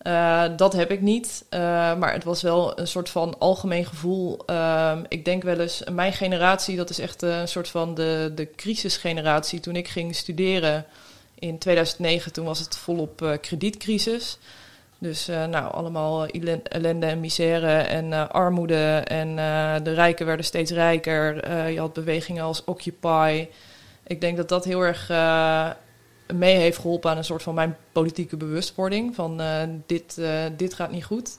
Uh, 0.04 0.44
dat 0.56 0.74
heb 0.74 0.92
ik 0.92 1.02
niet. 1.02 1.46
Uh, 1.50 1.60
maar 1.96 2.14
het 2.14 2.24
was 2.24 2.42
wel 2.42 2.80
een 2.80 2.88
soort 2.88 3.10
van 3.10 3.40
algemeen 3.40 3.86
gevoel. 3.86 4.40
Uh, 4.50 4.98
ik 5.08 5.26
denk 5.26 5.44
wel 5.44 5.60
eens, 5.60 5.84
mijn 5.92 6.14
generatie, 6.14 6.76
dat 6.76 6.90
is 6.90 7.00
echt 7.00 7.22
een 7.22 7.48
soort 7.48 7.70
van 7.70 7.96
de, 7.96 8.32
de 8.36 8.52
crisisgeneratie. 8.56 9.60
Toen 9.60 9.76
ik 9.76 9.88
ging 9.88 10.16
studeren 10.16 10.86
in 11.40 11.58
2009, 11.58 12.34
toen 12.34 12.46
was 12.46 12.60
het 12.60 12.78
volop 12.78 13.38
kredietcrisis. 13.42 14.38
Dus 14.98 15.26
nou, 15.26 15.74
allemaal 15.74 16.26
ellende 16.64 17.06
en 17.06 17.20
misère 17.20 17.78
en 17.78 18.32
armoede. 18.32 18.96
En 18.96 19.36
de 19.84 19.94
rijken 19.94 20.26
werden 20.26 20.46
steeds 20.46 20.72
rijker. 20.72 21.52
je 21.72 21.80
had 21.80 21.94
bewegingen 21.94 22.44
als 22.44 22.64
Occupy. 22.64 23.48
Ik 24.08 24.22
denk 24.22 24.38
dat 24.38 24.50
dat 24.50 24.66
heel 24.66 24.82
erg 24.82 25.08
mee 26.34 26.56
heeft 26.56 26.78
geholpen 26.78 27.12
aan 27.12 27.18
een 27.18 27.24
soort 27.24 27.44
van 27.44 27.56
mijn 27.56 27.78
politieke 27.92 28.38
bewustwording. 28.38 29.16
Van 29.16 29.42
uh, 29.42 29.62
dit, 29.86 30.16
uh, 30.20 30.30
dit 30.58 30.74
gaat 30.74 30.92
niet 30.92 31.06
goed. 31.06 31.38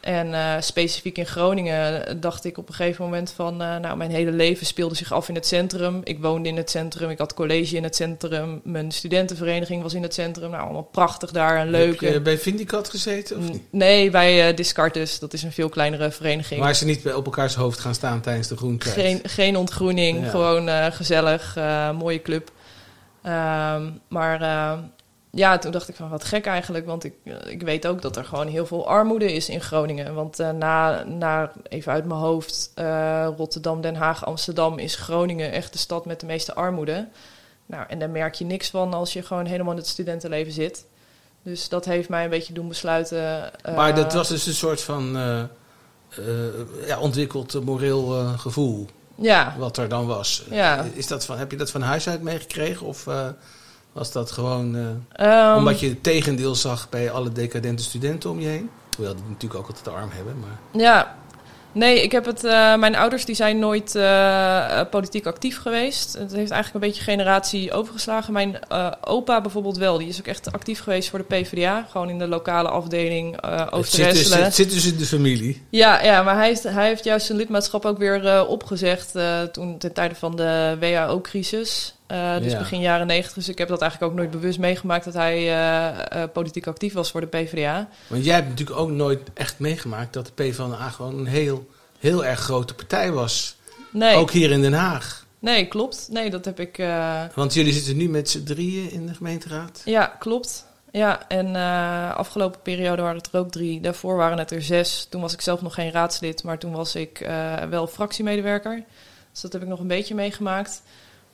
En 0.00 0.28
uh, 0.28 0.54
specifiek 0.60 1.18
in 1.18 1.26
Groningen 1.26 2.20
dacht 2.20 2.44
ik 2.44 2.58
op 2.58 2.68
een 2.68 2.74
gegeven 2.74 3.04
moment 3.04 3.30
van... 3.30 3.56
nou, 3.56 3.96
mijn 3.96 4.10
hele 4.10 4.30
leven 4.30 4.66
speelde 4.66 4.94
zich 4.94 5.12
af 5.12 5.28
in 5.28 5.34
het 5.34 5.46
centrum. 5.46 6.00
Ik 6.04 6.20
woonde 6.20 6.48
in 6.48 6.56
het 6.56 6.70
centrum, 6.70 7.10
ik 7.10 7.18
had 7.18 7.34
college 7.34 7.76
in 7.76 7.82
het 7.82 7.96
centrum. 7.96 8.60
Mijn 8.64 8.90
studentenvereniging 8.90 9.82
was 9.82 9.94
in 9.94 10.02
het 10.02 10.14
centrum. 10.14 10.50
Nou, 10.50 10.62
allemaal 10.62 10.88
prachtig 10.92 11.30
daar 11.30 11.56
en 11.56 11.70
leuk. 11.70 12.00
Heb 12.00 12.12
je 12.12 12.20
bij 12.20 12.38
Vindicat 12.38 12.88
gezeten? 12.88 13.38
Of 13.38 13.50
niet? 13.50 13.62
Nee, 13.70 14.10
bij 14.10 14.54
Discartes. 14.54 15.18
Dat 15.18 15.32
is 15.32 15.42
een 15.42 15.52
veel 15.52 15.68
kleinere 15.68 16.10
vereniging. 16.10 16.60
Waar 16.60 16.74
ze 16.74 16.84
niet 16.84 17.14
op 17.14 17.24
elkaars 17.24 17.54
hoofd 17.54 17.78
gaan 17.78 17.94
staan 17.94 18.20
tijdens 18.20 18.48
de 18.48 18.56
groentijd? 18.56 18.94
Geen, 18.94 19.20
geen 19.22 19.56
ontgroening, 19.56 20.30
gewoon 20.30 20.92
gezellig, 20.92 21.56
mooie 21.98 22.22
club. 22.22 22.50
Um, 23.26 24.00
maar 24.08 24.40
uh, 24.40 24.78
ja, 25.30 25.58
toen 25.58 25.72
dacht 25.72 25.88
ik 25.88 25.96
van 25.96 26.08
wat 26.08 26.24
gek 26.24 26.46
eigenlijk. 26.46 26.86
Want 26.86 27.04
ik, 27.04 27.14
ik 27.46 27.62
weet 27.62 27.86
ook 27.86 28.02
dat 28.02 28.16
er 28.16 28.24
gewoon 28.24 28.46
heel 28.46 28.66
veel 28.66 28.88
armoede 28.88 29.32
is 29.32 29.48
in 29.48 29.60
Groningen. 29.60 30.14
Want 30.14 30.40
uh, 30.40 30.50
na, 30.50 31.04
na, 31.04 31.52
even 31.68 31.92
uit 31.92 32.04
mijn 32.04 32.20
hoofd, 32.20 32.72
uh, 32.78 33.28
Rotterdam, 33.36 33.80
Den 33.80 33.94
Haag, 33.94 34.24
Amsterdam 34.24 34.78
is 34.78 34.94
Groningen 34.94 35.52
echt 35.52 35.72
de 35.72 35.78
stad 35.78 36.06
met 36.06 36.20
de 36.20 36.26
meeste 36.26 36.54
armoede. 36.54 37.08
Nou, 37.66 37.84
en 37.88 37.98
daar 37.98 38.10
merk 38.10 38.34
je 38.34 38.44
niks 38.44 38.70
van 38.70 38.94
als 38.94 39.12
je 39.12 39.22
gewoon 39.22 39.46
helemaal 39.46 39.72
in 39.72 39.78
het 39.78 39.88
studentenleven 39.88 40.52
zit. 40.52 40.84
Dus 41.42 41.68
dat 41.68 41.84
heeft 41.84 42.08
mij 42.08 42.24
een 42.24 42.30
beetje 42.30 42.52
doen 42.52 42.68
besluiten. 42.68 43.50
maar 43.74 43.94
dat 43.94 44.12
was 44.12 44.28
dus 44.28 44.46
een 44.46 44.54
soort 44.54 44.82
van 44.82 45.18
ja, 46.86 46.98
ontwikkeld 46.98 47.64
moreel 47.64 48.06
gevoel. 48.36 48.86
Ja. 49.16 49.54
Wat 49.58 49.76
er 49.76 49.88
dan 49.88 50.06
was. 50.06 50.44
Ja. 50.50 50.84
Is 50.92 51.06
dat 51.06 51.24
van, 51.24 51.38
heb 51.38 51.50
je 51.50 51.56
dat 51.56 51.70
van 51.70 51.82
huis 51.82 52.08
uit 52.08 52.22
meegekregen? 52.22 52.86
Of 52.86 53.06
uh, 53.06 53.26
was 53.92 54.12
dat 54.12 54.30
gewoon 54.30 54.76
uh, 54.76 55.50
um, 55.50 55.56
omdat 55.56 55.80
je 55.80 55.88
het 55.88 56.02
tegendeel 56.02 56.54
zag 56.54 56.88
bij 56.88 57.10
alle 57.10 57.32
decadente 57.32 57.82
studenten 57.82 58.30
om 58.30 58.40
je 58.40 58.48
heen? 58.48 58.70
Hoewel 58.96 59.14
die 59.14 59.24
natuurlijk 59.28 59.60
ook 59.60 59.66
altijd 59.66 59.84
de 59.84 59.90
arm 59.90 60.10
hebben. 60.10 60.34
Maar... 60.38 60.80
Ja. 60.82 61.16
Nee, 61.76 62.02
ik 62.02 62.12
heb 62.12 62.24
het. 62.24 62.44
Uh, 62.44 62.76
mijn 62.76 62.96
ouders 62.96 63.24
die 63.24 63.34
zijn 63.34 63.58
nooit 63.58 63.94
uh, 63.94 64.80
politiek 64.90 65.26
actief 65.26 65.58
geweest. 65.58 66.12
Het 66.12 66.32
heeft 66.32 66.50
eigenlijk 66.50 66.74
een 66.74 66.90
beetje 66.90 67.02
generatie 67.02 67.72
overgeslagen. 67.72 68.32
Mijn 68.32 68.58
uh, 68.72 68.92
opa 69.00 69.40
bijvoorbeeld 69.40 69.76
wel. 69.76 69.98
Die 69.98 70.08
is 70.08 70.18
ook 70.18 70.26
echt 70.26 70.52
actief 70.52 70.80
geweest 70.80 71.10
voor 71.10 71.18
de 71.18 71.24
PvdA. 71.24 71.86
Gewoon 71.90 72.08
in 72.08 72.18
de 72.18 72.26
lokale 72.26 72.68
afdeling 72.68 73.42
Oosterwesselen. 73.70 74.44
Het 74.44 74.54
zit, 74.54 74.70
dus 74.70 74.86
in 74.86 74.96
de 74.96 75.04
familie. 75.04 75.62
Ja, 75.70 76.02
ja 76.02 76.22
maar 76.22 76.36
hij, 76.36 76.50
is, 76.50 76.62
hij 76.62 76.86
heeft 76.86 77.04
juist 77.04 77.26
zijn 77.26 77.38
lidmaatschap 77.38 77.84
ook 77.84 77.98
weer 77.98 78.46
opgezegd 78.46 79.12
toen 79.52 79.78
ten 79.78 79.92
tijde 79.92 80.14
van 80.14 80.36
de 80.36 80.76
WHO-crisis. 80.80 81.95
Dus 82.40 82.52
ja. 82.52 82.58
begin 82.58 82.80
jaren 82.80 83.06
negentig. 83.06 83.32
Dus 83.32 83.48
ik 83.48 83.58
heb 83.58 83.68
dat 83.68 83.80
eigenlijk 83.80 84.12
ook 84.12 84.18
nooit 84.18 84.30
bewust 84.30 84.58
meegemaakt 84.58 85.04
dat 85.04 85.14
hij 85.14 86.28
politiek 86.32 86.66
actief 86.66 86.92
was 86.92 87.10
voor 87.10 87.20
de 87.20 87.26
PvdA. 87.26 87.88
Want 88.06 88.24
jij 88.24 88.34
hebt 88.34 88.48
natuurlijk 88.48 88.78
ook 88.78 88.90
nooit 88.90 89.20
echt 89.34 89.58
meegemaakt 89.58 90.12
dat 90.12 90.26
de 90.26 90.32
PvdA 90.32 90.88
gewoon 90.88 91.18
een 91.18 91.26
heel 91.26 91.66
heel 91.98 92.24
erg 92.24 92.40
grote 92.40 92.74
partij 92.74 93.12
was. 93.12 93.56
Nee. 93.90 94.16
Ook 94.16 94.30
hier 94.30 94.50
in 94.50 94.60
Den 94.60 94.72
Haag. 94.72 95.24
Nee, 95.38 95.66
klopt. 95.66 96.08
Nee, 96.10 96.30
dat 96.30 96.44
heb 96.44 96.60
ik. 96.60 96.76
Want 97.34 97.54
jullie 97.54 97.72
zitten 97.72 97.96
nu 97.96 98.08
met 98.08 98.30
z'n 98.30 98.44
drieën 98.44 98.90
in 98.90 99.06
de 99.06 99.14
gemeenteraad? 99.14 99.82
Ja, 99.84 100.16
klopt. 100.18 100.66
Ja, 100.90 101.28
en 101.28 101.56
afgelopen 102.14 102.60
periode 102.62 103.02
waren 103.02 103.16
het 103.16 103.28
er 103.32 103.38
ook 103.38 103.50
drie. 103.50 103.80
Daarvoor 103.80 104.16
waren 104.16 104.38
het 104.38 104.50
er 104.50 104.62
zes. 104.62 105.06
Toen 105.10 105.20
was 105.20 105.32
ik 105.32 105.40
zelf 105.40 105.62
nog 105.62 105.74
geen 105.74 105.90
raadslid, 105.90 106.42
maar 106.42 106.58
toen 106.58 106.72
was 106.72 106.94
ik 106.94 107.26
wel 107.70 107.86
fractiemedewerker. 107.86 108.82
Dus 109.32 109.40
dat 109.40 109.52
heb 109.52 109.62
ik 109.62 109.68
nog 109.68 109.80
een 109.80 109.86
beetje 109.86 110.14
meegemaakt. 110.14 110.82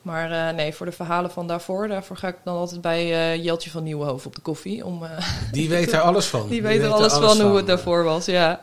Maar 0.02 0.30
uh, 0.30 0.56
nee, 0.56 0.74
voor 0.74 0.86
de 0.86 0.92
verhalen 0.92 1.30
van 1.30 1.46
daarvoor, 1.46 1.88
daarvoor 1.88 2.16
ga 2.16 2.28
ik 2.28 2.36
dan 2.44 2.56
altijd 2.56 2.80
bij 2.80 3.34
uh, 3.36 3.44
Jeltje 3.44 3.70
van 3.70 3.82
Nieuwenhoven 3.82 4.26
op 4.26 4.34
de 4.34 4.40
koffie. 4.40 4.84
Om, 4.84 5.02
uh, 5.02 5.10
die 5.52 5.68
weet 5.68 5.92
er 5.92 6.00
alles 6.00 6.26
van. 6.26 6.48
Die, 6.48 6.62
weet 6.62 6.82
er 6.82 6.88
alles, 6.88 7.12
van, 7.12 7.40
hoe 7.40 7.56
het 7.56 7.66
daarvoor 7.66 8.04
was, 8.04 8.26
ja. 8.26 8.60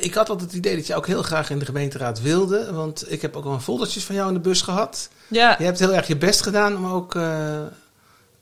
ik 0.00 0.14
had 0.14 0.28
altijd 0.28 0.50
het 0.50 0.58
idee 0.58 0.76
dat 0.76 0.86
je 0.86 0.94
ook 0.94 1.06
heel 1.06 1.22
graag 1.22 1.50
in 1.50 1.58
de 1.58 1.64
gemeenteraad 1.64 2.22
wilde. 2.22 2.72
Want 2.72 3.12
ik 3.12 3.22
heb 3.22 3.36
ook 3.36 3.44
al 3.44 3.52
een 3.52 3.60
foldertjes 3.60 4.04
van 4.04 4.14
jou 4.14 4.28
in 4.28 4.34
de 4.34 4.40
bus 4.40 4.62
gehad. 4.62 5.08
Ja. 5.28 5.54
Je 5.58 5.64
hebt 5.64 5.78
heel 5.78 5.94
erg 5.94 6.06
je 6.06 6.16
best 6.16 6.42
gedaan 6.42 6.76
om 6.76 6.86
ook 6.86 7.14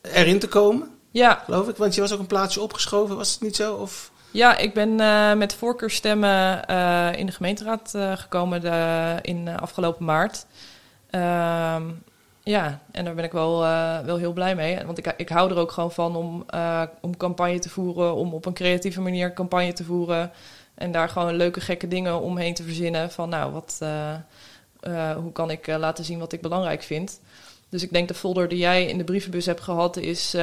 erin 0.03 0.39
te 0.39 0.49
komen. 0.49 0.91
Ja. 1.11 1.43
Geloof 1.45 1.69
ik, 1.69 1.77
want 1.77 1.95
je 1.95 2.01
was 2.01 2.13
ook 2.13 2.19
een 2.19 2.27
plaatsje 2.27 2.61
opgeschoven, 2.61 3.17
was 3.17 3.33
het 3.33 3.41
niet 3.41 3.57
zo? 3.57 3.75
Of... 3.75 4.11
Ja, 4.31 4.57
ik 4.57 4.75
ben 4.75 4.95
met 5.39 5.55
voorkeurstemmen 5.55 6.65
in 7.17 7.27
de 7.27 7.33
gemeenteraad 7.33 7.93
gekomen 8.15 8.61
de, 8.61 9.15
in 9.23 9.49
afgelopen 9.49 10.05
maart. 10.05 10.47
Ja, 12.45 12.81
en 12.91 13.05
daar 13.05 13.15
ben 13.15 13.25
ik 13.25 13.33
wel, 13.33 13.63
uh, 13.65 13.99
wel 14.01 14.17
heel 14.17 14.33
blij 14.33 14.55
mee. 14.55 14.85
Want 14.87 14.99
ik, 14.99 15.15
ik 15.17 15.29
hou 15.29 15.51
er 15.51 15.57
ook 15.57 15.71
gewoon 15.73 15.93
van 15.93 16.17
om, 16.17 16.45
uh, 16.55 16.83
om 17.01 17.17
campagne 17.17 17.59
te 17.59 17.69
voeren, 17.69 18.15
om 18.15 18.35
op 18.35 18.47
een 18.47 18.53
creatieve 18.55 19.01
manier 19.01 19.33
campagne 19.33 19.73
te 19.73 19.85
voeren. 19.85 20.31
En 20.75 20.93
daar 20.93 21.09
gewoon 21.09 21.35
leuke, 21.35 21.61
gekke 21.61 21.89
dingen 21.89 22.21
omheen 22.21 22.55
te 22.55 22.63
verzinnen. 22.63 23.11
Van 23.11 23.29
nou, 23.29 23.53
wat, 23.53 23.79
uh, 23.83 25.11
hoe 25.17 25.33
kan 25.33 25.51
ik 25.51 25.67
laten 25.67 26.05
zien 26.05 26.19
wat 26.19 26.33
ik 26.33 26.41
belangrijk 26.41 26.83
vind. 26.83 27.21
Dus 27.69 27.83
ik 27.83 27.93
denk 27.93 28.09
de 28.09 28.15
folder 28.15 28.49
die 28.49 28.59
jij 28.59 28.87
in 28.87 28.99
de 28.99 29.05
brievenbus 29.05 29.47
hebt 29.47 29.61
gehad, 29.61 29.97
is 29.97 30.37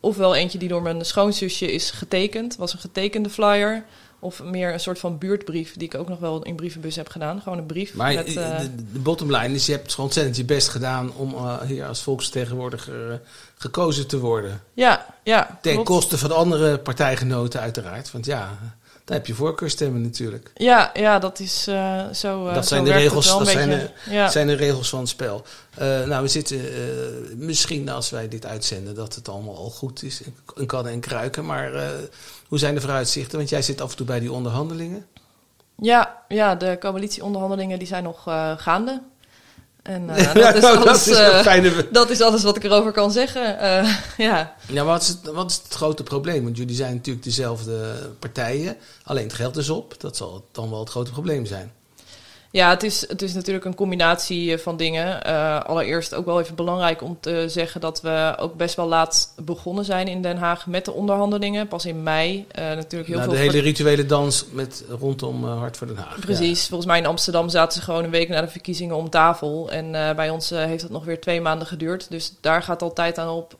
ofwel 0.00 0.34
eentje 0.34 0.58
die 0.58 0.68
door 0.68 0.82
mijn 0.82 1.04
schoonzusje 1.04 1.72
is 1.72 1.90
getekend. 1.90 2.56
was 2.56 2.72
een 2.72 2.78
getekende 2.78 3.30
flyer. 3.30 3.84
Of 4.20 4.42
meer 4.42 4.72
een 4.72 4.80
soort 4.80 4.98
van 4.98 5.18
buurtbrief, 5.18 5.76
die 5.76 5.88
ik 5.88 5.94
ook 5.94 6.08
nog 6.08 6.18
wel 6.18 6.42
in 6.42 6.56
brievenbus 6.56 6.96
heb 6.96 7.08
gedaan. 7.08 7.42
Gewoon 7.42 7.58
een 7.58 7.66
brief. 7.66 7.94
Maar 7.94 8.14
met, 8.14 8.28
uh, 8.28 8.58
de, 8.58 8.74
de 8.92 8.98
bottom 8.98 9.36
line 9.36 9.54
is, 9.54 9.66
je 9.66 9.72
hebt 9.72 9.98
ontzettend 9.98 10.36
je 10.36 10.44
best 10.44 10.68
gedaan 10.68 11.12
om 11.14 11.34
uh, 11.34 11.60
hier 11.60 11.86
als 11.86 12.02
volksvertegenwoordiger 12.02 13.20
gekozen 13.58 14.06
te 14.06 14.18
worden. 14.18 14.62
Ja, 14.74 15.06
ja. 15.22 15.58
Ten 15.62 15.84
koste 15.84 16.18
van 16.18 16.32
andere 16.32 16.78
partijgenoten 16.78 17.60
uiteraard. 17.60 18.12
Want 18.12 18.26
ja, 18.26 18.58
daar 19.04 19.16
heb 19.16 19.26
je 19.26 19.34
voorkeurstemmen 19.34 20.02
natuurlijk. 20.02 20.50
Ja, 20.54 20.90
ja 20.94 21.18
dat 21.18 21.40
is 21.40 21.68
uh, 21.68 22.08
zo. 22.12 22.52
dat 22.52 22.66
zijn, 22.66 22.84
de 22.84 22.92
regels, 22.92 23.26
dat 23.26 23.48
zijn, 23.48 23.68
de, 23.68 23.90
ja. 24.10 24.28
zijn 24.28 24.46
de 24.46 24.54
regels 24.54 24.88
van 24.88 24.98
het 24.98 25.08
spel. 25.08 25.44
Uh, 25.80 26.04
nou, 26.04 26.22
we 26.22 26.28
zitten 26.28 26.60
misschien 27.36 27.88
als 27.88 28.10
wij 28.10 28.28
dit 28.28 28.46
uitzenden 28.46 28.94
dat 28.94 29.14
het 29.14 29.28
allemaal 29.28 29.56
al 29.56 29.70
goed 29.70 30.02
is. 30.02 30.20
In 30.54 30.66
kannen 30.66 30.92
en 30.92 31.00
kruiken. 31.00 31.44
Maar 31.44 31.90
hoe 32.48 32.58
zijn 32.58 32.74
de 32.74 32.80
vooruitzichten? 32.80 33.38
Want 33.38 33.48
jij 33.48 33.62
zit 33.62 33.80
af 33.80 33.90
en 33.90 33.96
toe 33.96 34.06
bij 34.06 34.20
die 34.20 34.32
onderhandelingen. 34.32 35.06
Ja, 35.76 36.22
ja 36.28 36.54
de 36.54 36.76
coalitieonderhandelingen 36.80 37.78
die 37.78 37.88
zijn 37.88 38.02
nog 38.02 38.22
gaande. 38.56 39.02
En 39.82 40.02
uh, 40.02 40.34
dat, 40.34 40.54
is 40.54 40.64
alles, 40.64 40.84
dat, 40.84 41.06
is 41.06 41.08
uh, 41.08 41.40
fijne... 41.40 41.88
dat, 41.90 42.10
is 42.10 42.20
alles 42.20 42.42
wat 42.42 42.56
ik 42.56 42.64
erover 42.64 42.92
kan 42.92 43.12
zeggen. 43.12 43.42
ja, 44.28 44.54
ja 44.66 44.84
wat, 44.84 45.02
is 45.02 45.08
het, 45.08 45.18
wat 45.22 45.50
is 45.50 45.60
het 45.64 45.74
grote 45.74 46.02
probleem? 46.02 46.44
Want 46.44 46.56
jullie 46.56 46.76
zijn 46.76 46.94
natuurlijk 46.94 47.24
dezelfde 47.24 47.94
partijen. 48.18 48.76
Alleen 49.04 49.24
het 49.24 49.32
geld 49.32 49.56
is 49.56 49.70
op. 49.70 50.00
Dat 50.00 50.16
zal 50.16 50.48
dan 50.52 50.70
wel 50.70 50.80
het 50.80 50.90
grote 50.90 51.10
probleem 51.10 51.46
zijn. 51.46 51.72
Ja, 52.50 52.70
het 52.70 52.82
is, 52.82 53.08
het 53.08 53.22
is 53.22 53.34
natuurlijk 53.34 53.64
een 53.64 53.74
combinatie 53.74 54.52
eh, 54.52 54.58
van 54.58 54.76
dingen. 54.76 55.20
Uh, 55.26 55.60
allereerst 55.60 56.14
ook 56.14 56.24
wel 56.24 56.40
even 56.40 56.54
belangrijk 56.54 57.02
om 57.02 57.16
te 57.20 57.44
zeggen 57.48 57.80
dat 57.80 58.00
we 58.00 58.34
ook 58.38 58.56
best 58.56 58.74
wel 58.74 58.86
laat 58.86 59.32
begonnen 59.42 59.84
zijn 59.84 60.08
in 60.08 60.22
Den 60.22 60.36
Haag 60.36 60.66
met 60.66 60.84
de 60.84 60.92
onderhandelingen. 60.92 61.68
Pas 61.68 61.84
in 61.84 62.02
mei. 62.02 62.46
Uh, 62.58 62.64
natuurlijk 62.64 63.08
heel 63.10 63.18
nou, 63.18 63.30
veel 63.30 63.38
de 63.38 63.44
hele 63.44 63.62
rituele 63.62 64.06
dans 64.06 64.44
met, 64.52 64.84
rondom 64.98 65.44
uh, 65.44 65.58
Hart 65.58 65.76
voor 65.76 65.86
Den 65.86 65.96
Haag. 65.96 66.18
Precies. 66.20 66.66
Volgens 66.66 66.88
mij 66.88 66.98
in 66.98 67.06
Amsterdam 67.06 67.48
zaten 67.48 67.78
ze 67.78 67.84
gewoon 67.84 68.04
een 68.04 68.10
week 68.10 68.28
na 68.28 68.40
de 68.40 68.48
verkiezingen 68.48 68.96
om 68.96 69.10
tafel. 69.10 69.70
En 69.70 69.92
bij 70.16 70.30
ons 70.30 70.50
heeft 70.50 70.82
dat 70.82 70.90
nog 70.90 71.04
weer 71.04 71.20
twee 71.20 71.40
maanden 71.40 71.66
geduurd. 71.66 72.10
Dus 72.10 72.34
daar 72.40 72.62
gaat 72.62 72.82
al 72.82 72.92
tijd 72.92 73.18
aan 73.18 73.28
op. 73.28 73.56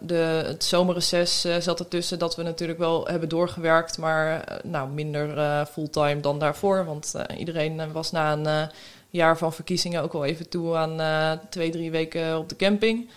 de, 0.00 0.42
het 0.46 0.64
zomerreces 0.64 1.46
zat 1.58 1.78
ertussen 1.78 2.18
dat 2.18 2.36
we 2.36 2.42
natuurlijk 2.42 2.78
wel 2.78 3.06
hebben 3.06 3.28
doorgewerkt. 3.28 3.98
Maar 3.98 4.44
nou, 4.64 4.88
minder 4.88 5.66
fulltime 5.66 6.20
dan 6.20 6.38
daarvoor. 6.38 6.84
Want 6.84 7.14
iedereen 7.36 7.92
was 7.94 8.10
na 8.10 8.32
een 8.32 8.46
uh, 8.46 8.62
jaar 9.10 9.38
van 9.38 9.52
verkiezingen 9.52 10.02
ook 10.02 10.12
wel 10.12 10.24
even 10.24 10.48
toe 10.48 10.76
aan 10.76 11.00
uh, 11.00 11.32
twee, 11.50 11.70
drie 11.70 11.90
weken 11.90 12.38
op 12.38 12.48
de 12.48 12.56
camping. 12.56 13.08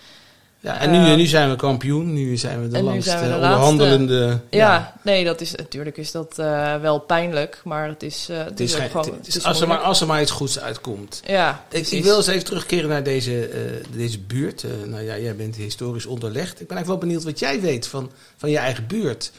Ja, 0.60 0.80
en 0.80 0.92
nu, 0.92 0.98
uh, 0.98 1.16
nu 1.16 1.26
zijn 1.26 1.50
we 1.50 1.56
kampioen. 1.56 2.14
Nu 2.14 2.38
zijn 2.38 2.62
we 2.62 2.68
de 2.68 2.84
langste 2.84 3.32
onderhandelende. 3.34 4.40
Ja, 4.50 4.58
ja, 4.60 4.94
nee, 5.02 5.26
dat 5.26 5.42
is, 5.42 5.56
natuurlijk 5.56 5.98
is 5.98 6.12
dat 6.12 6.36
wel 6.82 7.00
pijnlijk. 7.00 7.62
Maar 7.64 7.88
het 7.88 8.04
is, 8.04 8.28
het, 8.32 8.50
het 8.50 8.60
is, 8.60 8.74
is 8.76 8.80
gewoon... 8.80 9.06
Het 9.06 9.28
is 9.28 9.44
als, 9.44 9.62
er 9.62 9.68
maar, 9.68 9.78
als 9.78 10.02
er 10.02 10.08
maar 10.08 10.22
iets 10.22 10.32
goeds 10.32 10.60
uitkomt. 10.60 11.22
Ja, 11.26 11.64
ik, 11.70 11.88
ik, 11.88 12.04
wil 12.04 12.18
eens 12.18 12.28
even 12.28 12.46
terugkeren 12.46 12.90
naar 12.90 13.04
deze, 13.04 13.50
deze 13.96 14.20
buurt. 14.20 14.66
nou 14.86 15.04
ja, 15.04 15.18
jij 15.18 15.36
bent 15.36 15.56
historisch 15.56 16.06
onderlegd. 16.06 16.62
Ik 16.62 16.68
ben 16.68 16.78
eigenlijk 16.78 16.88
wel 16.88 17.10
benieuwd 17.10 17.24
wat 17.24 17.40
jij 17.40 17.62
weet 17.62 17.88
van, 17.88 18.12
van 18.38 18.50
je 18.50 18.58
eigen 18.58 18.88
buurt. 18.88 19.32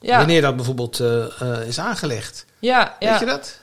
ja. 0.00 0.18
Wanneer 0.18 0.40
dat 0.40 0.56
bijvoorbeeld 0.56 1.02
is 1.66 1.78
aangelegd. 1.78 2.46
Ja, 2.58 2.96
Weet 2.98 3.08
ja. 3.08 3.18
je 3.18 3.26
dat? 3.26 3.58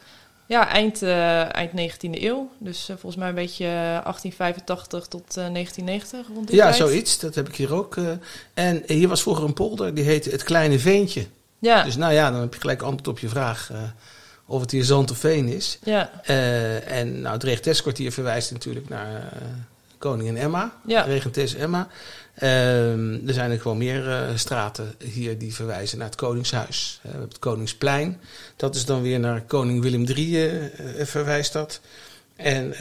Ja, 0.47 0.69
eind, 0.69 1.01
uh, 1.01 1.55
eind 1.55 1.71
19e 1.71 2.09
eeuw. 2.11 2.49
Dus 2.57 2.81
uh, 2.89 2.95
volgens 2.95 3.15
mij 3.15 3.29
een 3.29 3.35
beetje 3.35 3.65
1885 3.65 5.07
tot 5.07 5.37
uh, 5.37 5.45
1990 5.53 6.27
rond 6.35 6.47
die 6.47 6.55
Ja, 6.55 6.63
tijd. 6.63 6.75
zoiets. 6.75 7.19
Dat 7.19 7.35
heb 7.35 7.47
ik 7.47 7.55
hier 7.55 7.73
ook. 7.73 7.97
en 8.53 8.83
hier 8.87 9.07
was 9.07 9.21
vroeger 9.21 9.43
een 9.43 9.53
polder, 9.53 9.93
die 9.93 10.03
heette 10.03 10.29
Het 10.29 10.43
Kleine 10.43 10.79
Veentje. 10.79 11.25
Ja. 11.59 11.83
Dus 11.83 11.95
nou 11.95 12.13
ja, 12.13 12.31
dan 12.31 12.39
heb 12.41 12.53
je 12.53 12.59
gelijk 12.59 12.81
antwoord 12.81 13.07
op 13.07 13.19
je 13.19 13.29
vraag 13.29 13.71
of 14.45 14.61
het 14.61 14.71
hier 14.71 14.83
zand 14.83 15.11
of 15.11 15.17
veen 15.17 15.47
is. 15.47 15.79
Ja. 15.83 16.11
en 16.83 17.21
nou, 17.21 17.33
het 17.33 17.43
Regenteskwartier 17.43 18.11
verwijst 18.11 18.51
natuurlijk 18.51 18.89
naar 18.89 19.33
koningin 19.97 20.37
Emma. 20.37 20.73
Ja. 20.85 21.01
Regentes 21.01 21.55
Emma. 21.55 21.87
Um, 22.43 23.27
er 23.27 23.33
zijn 23.33 23.51
er 23.51 23.59
gewoon 23.59 23.77
meer 23.77 24.07
uh, 24.07 24.27
straten 24.35 24.95
hier 25.03 25.37
die 25.37 25.53
verwijzen 25.53 25.97
naar 25.97 26.07
het 26.07 26.15
Koningshuis. 26.15 26.97
Uh, 26.97 27.01
we 27.03 27.09
hebben 27.09 27.27
het 27.27 27.39
Koningsplein. 27.39 28.19
Dat 28.55 28.75
is 28.75 28.85
dan 28.85 29.01
weer 29.01 29.19
naar 29.19 29.41
koning 29.41 29.81
Willem 29.81 30.05
III 30.05 30.45
uh, 30.45 31.05
verwijst 31.05 31.53
dat. 31.53 31.81
En 32.35 32.73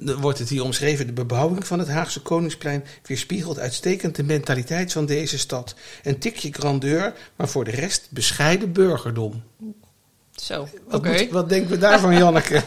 dan 0.00 0.20
wordt 0.20 0.38
het 0.38 0.48
hier 0.48 0.62
omschreven: 0.62 1.06
de 1.06 1.12
bebouwing 1.12 1.66
van 1.66 1.78
het 1.78 1.88
Haagse 1.88 2.20
Koningsplein 2.22 2.84
weerspiegelt 3.02 3.58
uitstekend 3.58 4.16
de 4.16 4.22
mentaliteit 4.22 4.92
van 4.92 5.06
deze 5.06 5.38
stad. 5.38 5.74
Een 6.02 6.18
tikje 6.18 6.52
grandeur, 6.52 7.12
maar 7.36 7.48
voor 7.48 7.64
de 7.64 7.70
rest 7.70 8.06
bescheiden 8.10 8.72
burgerdom. 8.72 9.42
Zo, 10.34 10.68
oké. 10.90 11.18
Wat, 11.18 11.28
wat 11.30 11.48
denken 11.48 11.70
we 11.70 11.78
daarvan, 11.78 12.16
Janneke? 12.18 12.62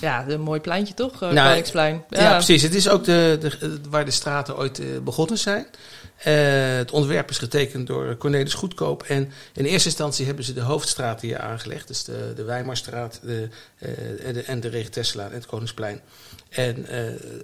Ja, 0.00 0.28
een 0.28 0.40
mooi 0.40 0.60
pleintje 0.60 0.94
toch, 0.94 1.22
uh, 1.22 1.30
nou, 1.30 1.48
Koningsplein. 1.48 2.04
Ja. 2.08 2.20
ja. 2.20 2.32
precies. 2.32 2.62
Het 2.62 2.74
is 2.74 2.88
ook 2.88 3.04
de, 3.04 3.36
de, 3.40 3.80
waar 3.88 4.04
de 4.04 4.10
straten 4.10 4.56
ooit 4.56 4.80
uh, 4.80 4.98
begonnen 4.98 5.38
zijn. 5.38 5.66
Uh, 6.26 6.76
het 6.76 6.90
ontwerp 6.90 7.30
is 7.30 7.38
getekend 7.38 7.86
door 7.86 8.16
Cornelis 8.16 8.54
Goedkoop. 8.54 9.02
En 9.02 9.32
in 9.52 9.64
eerste 9.64 9.88
instantie 9.88 10.26
hebben 10.26 10.44
ze 10.44 10.52
de 10.52 10.60
hoofdstraat 10.60 11.20
hier 11.20 11.38
aangelegd. 11.38 11.88
Dus 11.88 12.04
de, 12.04 12.32
de 12.36 12.44
Weimarstraat 12.44 13.20
de, 13.22 13.48
de, 13.78 14.42
en 14.42 14.60
de 14.60 14.68
Regentesselaan 14.68 15.28
en 15.28 15.34
het 15.34 15.46
Koningsplein. 15.46 16.00
En 16.48 16.86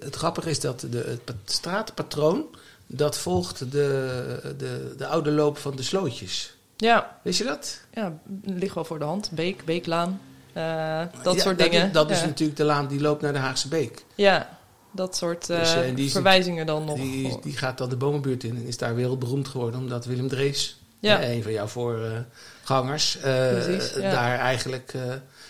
het 0.04 0.16
grappige 0.16 0.50
is 0.50 0.60
dat 0.60 0.86
de, 0.90 1.18
het 1.24 1.34
straatpatroon... 1.44 2.46
dat 2.86 3.18
volgt 3.18 3.58
de, 3.58 4.54
de, 4.58 4.94
de 4.96 5.06
oude 5.06 5.30
loop 5.30 5.58
van 5.58 5.76
de 5.76 5.82
slootjes. 5.82 6.54
Ja. 6.76 7.18
Wist 7.22 7.38
je 7.38 7.44
dat? 7.44 7.80
Ja, 7.94 8.18
ligt 8.44 8.74
wel 8.74 8.84
voor 8.84 8.98
de 8.98 9.04
hand. 9.04 9.30
Beek, 9.30 9.64
Beeklaan. 9.64 10.20
Uh, 10.56 11.02
dat 11.22 11.40
soort 11.40 11.58
dingen. 11.58 11.92
Dat, 11.92 12.10
is, 12.10 12.20
natuurlijk 12.20 12.58
de 12.58 12.64
laan 12.64 12.86
die 12.86 13.00
loopt 13.00 13.22
naar 13.22 13.32
de 13.32 13.38
Haagse 13.38 13.68
Beek. 13.68 14.04
Ja, 14.14 14.58
dat 14.90 15.16
soort 15.16 15.50
uh, 15.50 15.58
dus, 15.58 15.74
uh, 15.74 16.10
verwijzingen 16.10 16.66
dan 16.66 16.84
nog. 16.84 16.96
Die, 16.96 17.38
die, 17.42 17.56
gaat 17.56 17.78
dan 17.78 17.88
de 17.88 17.96
bomenbuurt 17.96 18.44
in 18.44 18.56
en 18.56 18.66
is 18.66 18.76
daar 18.76 18.94
wereldberoemd 18.94 19.48
geworden 19.48 19.80
omdat 19.80 20.04
Willem 20.04 20.28
Drees 20.28 20.80
Ja. 21.00 21.22
een 21.22 21.42
van 21.42 21.52
jouw 21.52 21.66
voorgangers. 21.66 23.18
Precies, 23.20 23.92
Daar 23.92 24.38
eigenlijk... 24.38 24.94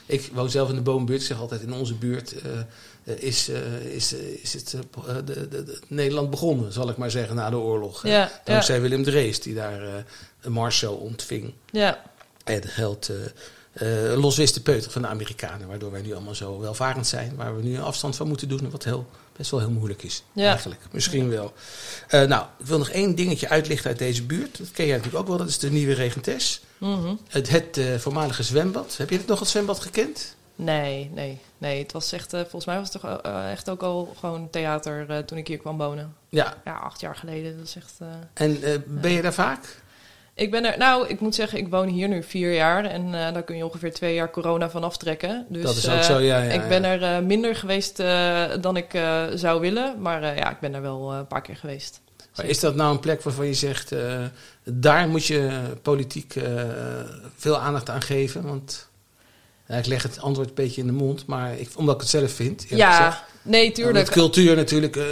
ik 0.07 0.31
woon 0.33 0.51
zelf 0.51 0.69
in 0.69 0.75
de 0.75 0.81
boombuurt. 0.81 1.21
Ik 1.21 1.27
zeg 1.27 1.41
altijd 1.41 1.63
in 1.63 1.73
onze 1.73 1.95
buurt... 1.95 2.35
is, 3.05 3.49
is, 3.93 4.13
is 4.43 4.53
het 4.53 4.77
de, 5.25 5.49
de, 5.49 5.79
Nederland 5.89 6.31
begonnen, 6.31 6.73
zal 6.73 6.89
ik 6.89 6.97
maar 6.97 7.11
zeggen, 7.11 7.37
na 7.37 7.51
de 7.51 7.57
oorlog. 7.57 8.07
Ja, 8.07 8.31
Dankzij 8.45 8.81
Willem 8.81 9.03
Drees, 9.03 9.41
die 9.41 9.55
daar 9.55 10.05
een 10.41 10.53
Marcel 10.53 10.95
ontving. 10.95 11.53
Ja. 11.71 12.03
Het 12.45 12.67
geld 12.67 13.09
uh, 13.09 13.17
los 14.17 14.37
wist 14.37 14.55
de 14.55 14.61
peuter 14.61 14.91
van 14.91 15.03
de 15.03 15.09
Amerikanen. 15.09 15.69
Waardoor 15.69 15.91
wij 15.91 16.03
nu 16.03 16.13
allemaal 16.13 16.35
zo 16.35 16.61
welvarend 16.61 17.07
zijn. 17.07 17.37
Waar 17.37 17.57
we 17.57 17.63
nu 17.63 17.75
een 17.77 17.83
afstand 17.83 18.17
van 18.17 18.29
moeten 18.29 18.49
doen. 18.49 18.71
Wat 18.71 18.85
heel, 18.85 19.07
best 19.37 19.51
wel 19.51 19.61
heel 19.61 19.71
moeilijk 19.71 20.03
is. 20.03 20.23
Ja. 20.33 20.49
Eigenlijk. 20.49 20.81
Misschien 20.91 21.29
wel. 21.29 21.53
Uh, 22.11 22.23
nou, 22.23 22.47
ik 22.59 22.67
wil 22.67 22.79
nog 22.79 22.89
één 22.89 23.15
dingetje 23.15 23.49
uitlichten 23.49 23.91
uit 23.91 23.99
deze 23.99 24.23
buurt. 24.23 24.59
Dat 24.59 24.71
ken 24.71 24.87
jij 24.87 24.97
natuurlijk 24.97 25.23
ook 25.23 25.29
wel. 25.29 25.39
Dat 25.39 25.49
is 25.49 25.59
de 25.59 25.71
nieuwe 25.71 25.95
Regentes. 25.95 26.63
Mm 26.79 27.19
Het, 27.29 27.49
het 27.49 27.77
uh, 27.77 27.95
voormalige 27.95 28.43
zwembad. 28.43 28.97
Heb 28.97 29.11
je 29.11 29.17
het 29.17 29.27
nog 29.27 29.39
het 29.39 29.49
zwembad 29.49 29.81
gekend? 29.81 30.37
Nee, 30.55 31.11
nee. 31.15 31.41
Nee, 31.59 31.83
het 31.83 31.93
was 31.93 32.13
echt, 32.13 32.31
volgens 32.31 32.65
mij 32.65 32.79
was 32.79 32.93
het 32.93 33.03
toch 33.03 33.21
echt 33.51 33.71
ook 33.71 33.83
al 33.83 34.15
gewoon 34.19 34.51
theater 34.51 35.25
toen 35.25 35.39
ik 35.39 35.47
hier 35.47 35.59
kwam 35.59 35.79
wonen. 35.79 36.15
Ja. 36.29 36.57
Ja, 36.65 36.75
acht 36.75 37.01
jaar 37.01 37.17
geleden. 37.17 37.57
Dat 37.57 37.67
is 37.67 37.77
echt... 37.77 37.99
en 38.35 38.61
ben 38.87 39.13
je 39.13 39.23
daar 39.23 39.35
vaak? 39.35 39.83
Ik 40.43 40.51
ben 40.51 40.65
er, 40.65 40.79
nou, 40.79 41.09
ik 41.09 41.21
moet 41.21 41.35
zeggen, 41.35 41.59
ik 41.59 41.69
woon 41.69 41.89
hier 41.89 42.09
nu 42.09 42.23
vier 42.23 42.55
jaar 42.55 42.85
en 42.85 43.07
uh, 43.07 43.13
daar 43.13 43.43
kun 43.43 43.57
je 43.57 43.65
ongeveer 43.65 43.93
twee 43.93 44.15
jaar 44.15 44.31
corona 44.31 44.71
van 44.71 44.85
aftrekken. 44.85 45.47
Dus, 45.49 45.63
dat 45.63 45.77
is 45.77 45.89
ook 45.89 46.03
zo, 46.03 46.19
ja. 46.19 46.43
ja 46.43 46.51
ik 46.51 46.69
ben 46.69 46.85
er 46.85 47.03
uh, 47.03 47.27
minder 47.27 47.57
geweest 47.57 47.97
dan 48.61 48.77
ik 48.77 48.91
zou 49.35 49.61
willen, 49.61 50.01
maar 50.01 50.37
ja, 50.37 50.51
ik 50.51 50.61
ben 50.61 50.75
er 50.75 50.83
wel 50.83 51.13
een 51.13 51.27
paar 51.27 51.43
keer 51.43 51.57
geweest. 51.57 52.01
Maar 52.37 52.47
is 52.47 52.61
dat 52.61 52.75
nou 52.75 52.93
een 52.93 53.01
plek 53.01 53.23
waarvan 53.23 53.47
je 53.47 53.55
zegt, 53.55 53.95
daar 54.65 55.09
moet 55.09 55.27
je 55.27 55.61
politiek 55.83 56.35
veel 57.37 57.59
aandacht 57.59 57.91
aan 57.91 58.03
geven? 58.03 58.43
Want 58.43 58.89
ik 59.67 59.87
leg 59.87 60.03
het 60.03 60.21
antwoord 60.21 60.49
een 60.49 60.55
beetje 60.55 60.81
in 60.81 60.87
de 60.87 60.93
mond, 60.93 61.27
maar 61.27 61.59
ik, 61.59 61.69
omdat 61.77 61.95
ik 61.95 62.01
het 62.01 62.11
zelf 62.11 62.33
vind. 62.33 62.65
Ja, 62.69 63.25
nee, 63.43 63.73
tuurlijk. 63.73 63.97
Dat 64.07 64.15
cultuur 64.15 64.57
natuurlijk 64.57 64.97
uh, 64.97 65.05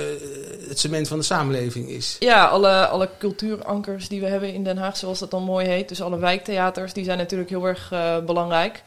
het 0.68 0.78
cement 0.78 1.08
van 1.08 1.18
de 1.18 1.24
samenleving 1.24 1.88
is. 1.88 2.16
Ja, 2.18 2.46
alle, 2.46 2.86
alle 2.86 3.08
cultuurankers 3.18 4.08
die 4.08 4.20
we 4.20 4.26
hebben 4.26 4.52
in 4.54 4.64
Den 4.64 4.78
Haag, 4.78 4.96
zoals 4.96 5.18
dat 5.18 5.30
dan 5.30 5.42
mooi 5.42 5.66
heet. 5.66 5.88
Dus 5.88 6.02
alle 6.02 6.18
wijktheaters, 6.18 6.92
die 6.92 7.04
zijn 7.04 7.18
natuurlijk 7.18 7.50
heel 7.50 7.66
erg 7.66 7.90
uh, 7.92 8.18
belangrijk. 8.24 8.82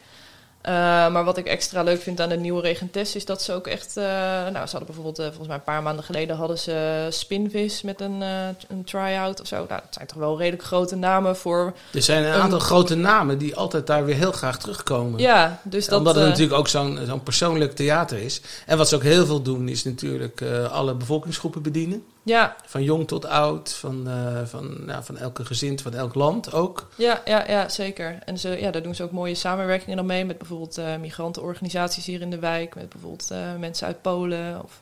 Uh, 0.68 0.72
maar 1.12 1.24
wat 1.24 1.36
ik 1.36 1.46
extra 1.46 1.82
leuk 1.82 2.02
vind 2.02 2.20
aan 2.20 2.28
de 2.28 2.36
nieuwe 2.36 2.60
Regentes 2.60 3.16
is 3.16 3.24
dat 3.24 3.42
ze 3.42 3.52
ook 3.52 3.66
echt... 3.66 3.96
Uh, 3.96 4.04
nou, 4.04 4.52
ze 4.52 4.76
hadden 4.76 4.86
bijvoorbeeld, 4.86 5.18
uh, 5.18 5.24
volgens 5.26 5.46
mij 5.46 5.56
een 5.56 5.62
paar 5.62 5.82
maanden 5.82 6.04
geleden... 6.04 6.36
hadden 6.36 6.58
ze 6.58 7.06
Spinvis 7.10 7.82
met 7.82 8.00
een, 8.00 8.20
een 8.68 8.84
try-out 8.84 9.40
of 9.40 9.46
zo. 9.46 9.56
Nou, 9.56 9.68
dat 9.68 9.94
zijn 9.94 10.06
toch 10.06 10.18
wel 10.18 10.38
redelijk 10.38 10.62
grote 10.62 10.96
namen 10.96 11.36
voor... 11.36 11.74
Er 11.92 12.02
zijn 12.02 12.24
een, 12.24 12.32
aantal 12.32 12.58
grote 12.58 12.94
namen 12.94 13.38
die 13.38 13.56
altijd 13.56 13.86
daar 13.86 14.04
weer 14.04 14.16
heel 14.16 14.32
graag 14.32 14.58
terugkomen. 14.58 15.20
Ja, 15.20 15.60
dus 15.62 15.86
dat... 15.86 15.98
Omdat 15.98 16.14
het 16.14 16.24
natuurlijk 16.24 16.58
ook 16.58 16.68
zo'n 16.68 16.98
zo'n 17.06 17.22
persoonlijk 17.22 17.74
theater 17.74 18.18
is. 18.18 18.40
En 18.66 18.78
wat 18.78 18.88
ze 18.88 18.94
ook 18.94 19.02
heel 19.02 19.26
veel 19.26 19.42
doen 19.42 19.68
is 19.68 19.84
natuurlijk 19.84 20.42
alle 20.70 20.94
bevolkingsgroepen 20.94 21.62
bedienen. 21.62 22.04
Ja. 22.24 22.56
Van 22.66 22.82
jong 22.82 23.06
tot 23.06 23.26
oud, 23.26 23.72
van, 23.72 24.08
uh, 24.08 24.44
van, 24.44 24.84
nou, 24.84 25.04
van 25.04 25.16
elke 25.16 25.44
gezin, 25.44 25.78
van 25.78 25.94
elk 25.94 26.14
land 26.14 26.52
ook. 26.52 26.88
Ja, 26.96 27.22
ja, 27.24 27.48
ja 27.48 27.68
zeker. 27.68 28.18
En 28.24 28.38
ze, 28.38 28.48
ja, 28.48 28.70
daar 28.70 28.82
doen 28.82 28.94
ze 28.94 29.02
ook 29.02 29.10
mooie 29.10 29.34
samenwerkingen 29.34 29.96
dan 29.96 30.06
mee 30.06 30.24
met 30.24 30.38
bijvoorbeeld 30.38 30.78
uh, 30.78 30.96
migrantenorganisaties 30.96 32.06
hier 32.06 32.20
in 32.20 32.30
de 32.30 32.38
wijk, 32.38 32.74
met 32.74 32.88
bijvoorbeeld 32.88 33.28
uh, 33.32 33.38
mensen 33.58 33.86
uit 33.86 34.02
Polen 34.02 34.62
of 34.62 34.78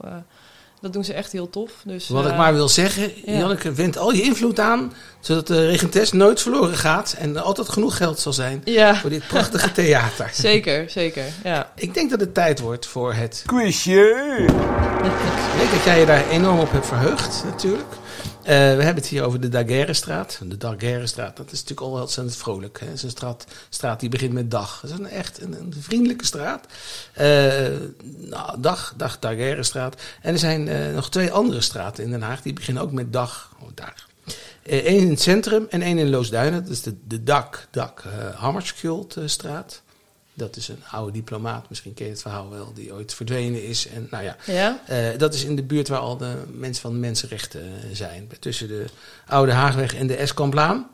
dat 0.82 0.92
doen 0.92 1.04
ze 1.04 1.12
echt 1.12 1.32
heel 1.32 1.50
tof. 1.50 1.70
Dus, 1.84 2.08
Wat 2.08 2.24
ik 2.24 2.30
eh, 2.30 2.38
maar 2.38 2.54
wil 2.54 2.68
zeggen, 2.68 3.10
ja. 3.24 3.38
Janneke, 3.38 3.72
wend 3.72 3.98
al 3.98 4.12
je 4.12 4.22
invloed 4.22 4.60
aan, 4.60 4.92
zodat 5.20 5.46
de 5.46 5.66
regentes 5.66 6.12
nooit 6.12 6.40
verloren 6.42 6.76
gaat 6.76 7.14
en 7.18 7.36
er 7.36 7.42
altijd 7.42 7.68
genoeg 7.68 7.96
geld 7.96 8.18
zal 8.18 8.32
zijn 8.32 8.62
voor 8.94 9.10
dit 9.10 9.26
prachtige 9.26 9.72
theater. 9.72 10.30
Zeker, 10.50 10.90
zeker. 10.90 11.24
Ja. 11.44 11.72
Ik 11.74 11.94
denk 11.94 12.10
dat 12.10 12.20
het 12.20 12.34
tijd 12.34 12.60
wordt 12.60 12.86
voor 12.86 13.14
het 13.14 13.42
quizje. 13.46 14.00
Ik 15.52 15.58
weet 15.58 15.70
dat 15.70 15.84
jij 15.84 16.00
je 16.00 16.06
daar 16.06 16.28
enorm 16.28 16.58
op 16.58 16.72
hebt 16.72 16.86
verheugd, 16.86 17.44
natuurlijk. 17.44 17.92
Uh, 18.42 18.48
we 18.48 18.54
hebben 18.54 18.94
het 18.94 19.06
hier 19.06 19.24
over 19.24 19.40
de 19.40 19.48
Daguerrestraat. 19.48 20.40
De 20.44 20.56
Daguerrestraat, 20.56 21.36
dat 21.36 21.52
is 21.52 21.60
natuurlijk 21.60 21.80
al 21.80 22.00
ontzettend 22.00 22.36
vrolijk. 22.36 22.80
Het 22.80 22.92
is 22.92 23.02
een 23.02 23.10
straat, 23.10 23.46
straat 23.68 24.00
die 24.00 24.08
begint 24.08 24.32
met 24.32 24.50
dag. 24.50 24.80
Het 24.80 24.90
is 24.90 24.98
een 24.98 25.06
echt 25.06 25.42
een, 25.42 25.74
vriendelijke 25.78 26.24
straat. 26.24 26.66
Uh, 27.20 27.26
nou, 28.16 28.60
dag, 28.60 28.94
dag 28.96 29.18
Daguerrestraat. 29.18 30.00
En 30.22 30.32
er 30.32 30.38
zijn 30.38 30.66
uh, 30.66 30.94
nog 30.94 31.10
twee 31.10 31.32
andere 31.32 31.60
straten 31.60 32.04
in 32.04 32.10
Den 32.10 32.22
Haag. 32.22 32.42
Die 32.42 32.52
beginnen 32.52 32.82
ook 32.82 32.92
met 32.92 33.12
dag. 33.12 33.50
Oh, 33.60 33.68
daar. 33.74 34.06
Eén 34.62 34.84
in 34.84 35.10
het 35.10 35.20
centrum 35.20 35.66
en 35.70 35.82
één 35.82 35.98
in 35.98 36.10
Loosduinen. 36.10 36.62
Dat 36.62 36.72
is 36.72 36.82
de, 36.82 36.94
de 37.06 37.22
Dak, 37.22 37.66
Dak 37.70 38.04
Hammarskjöldstraat. 38.34 39.82
Dat 40.34 40.56
is 40.56 40.68
een 40.68 40.82
oude 40.90 41.12
diplomaat, 41.12 41.68
misschien 41.68 41.94
ken 41.94 42.04
je 42.04 42.10
het 42.10 42.22
verhaal 42.22 42.50
wel, 42.50 42.72
die 42.74 42.92
ooit 42.92 43.14
verdwenen 43.14 43.64
is. 43.64 43.88
En 43.88 44.06
nou 44.10 44.24
ja, 44.24 44.36
ja? 44.46 44.80
Uh, 44.90 45.18
dat 45.18 45.34
is 45.34 45.44
in 45.44 45.56
de 45.56 45.62
buurt 45.62 45.88
waar 45.88 45.98
al 45.98 46.16
de 46.16 46.34
mensen 46.52 46.82
van 46.82 46.92
de 46.92 46.98
mensenrechten 46.98 47.62
eh, 47.62 47.88
zijn. 47.92 48.30
Tussen 48.38 48.68
de 48.68 48.84
Oude 49.26 49.52
Haagweg 49.52 49.94
en 49.94 50.06
de 50.06 50.16
Eskamplaan. 50.16 50.90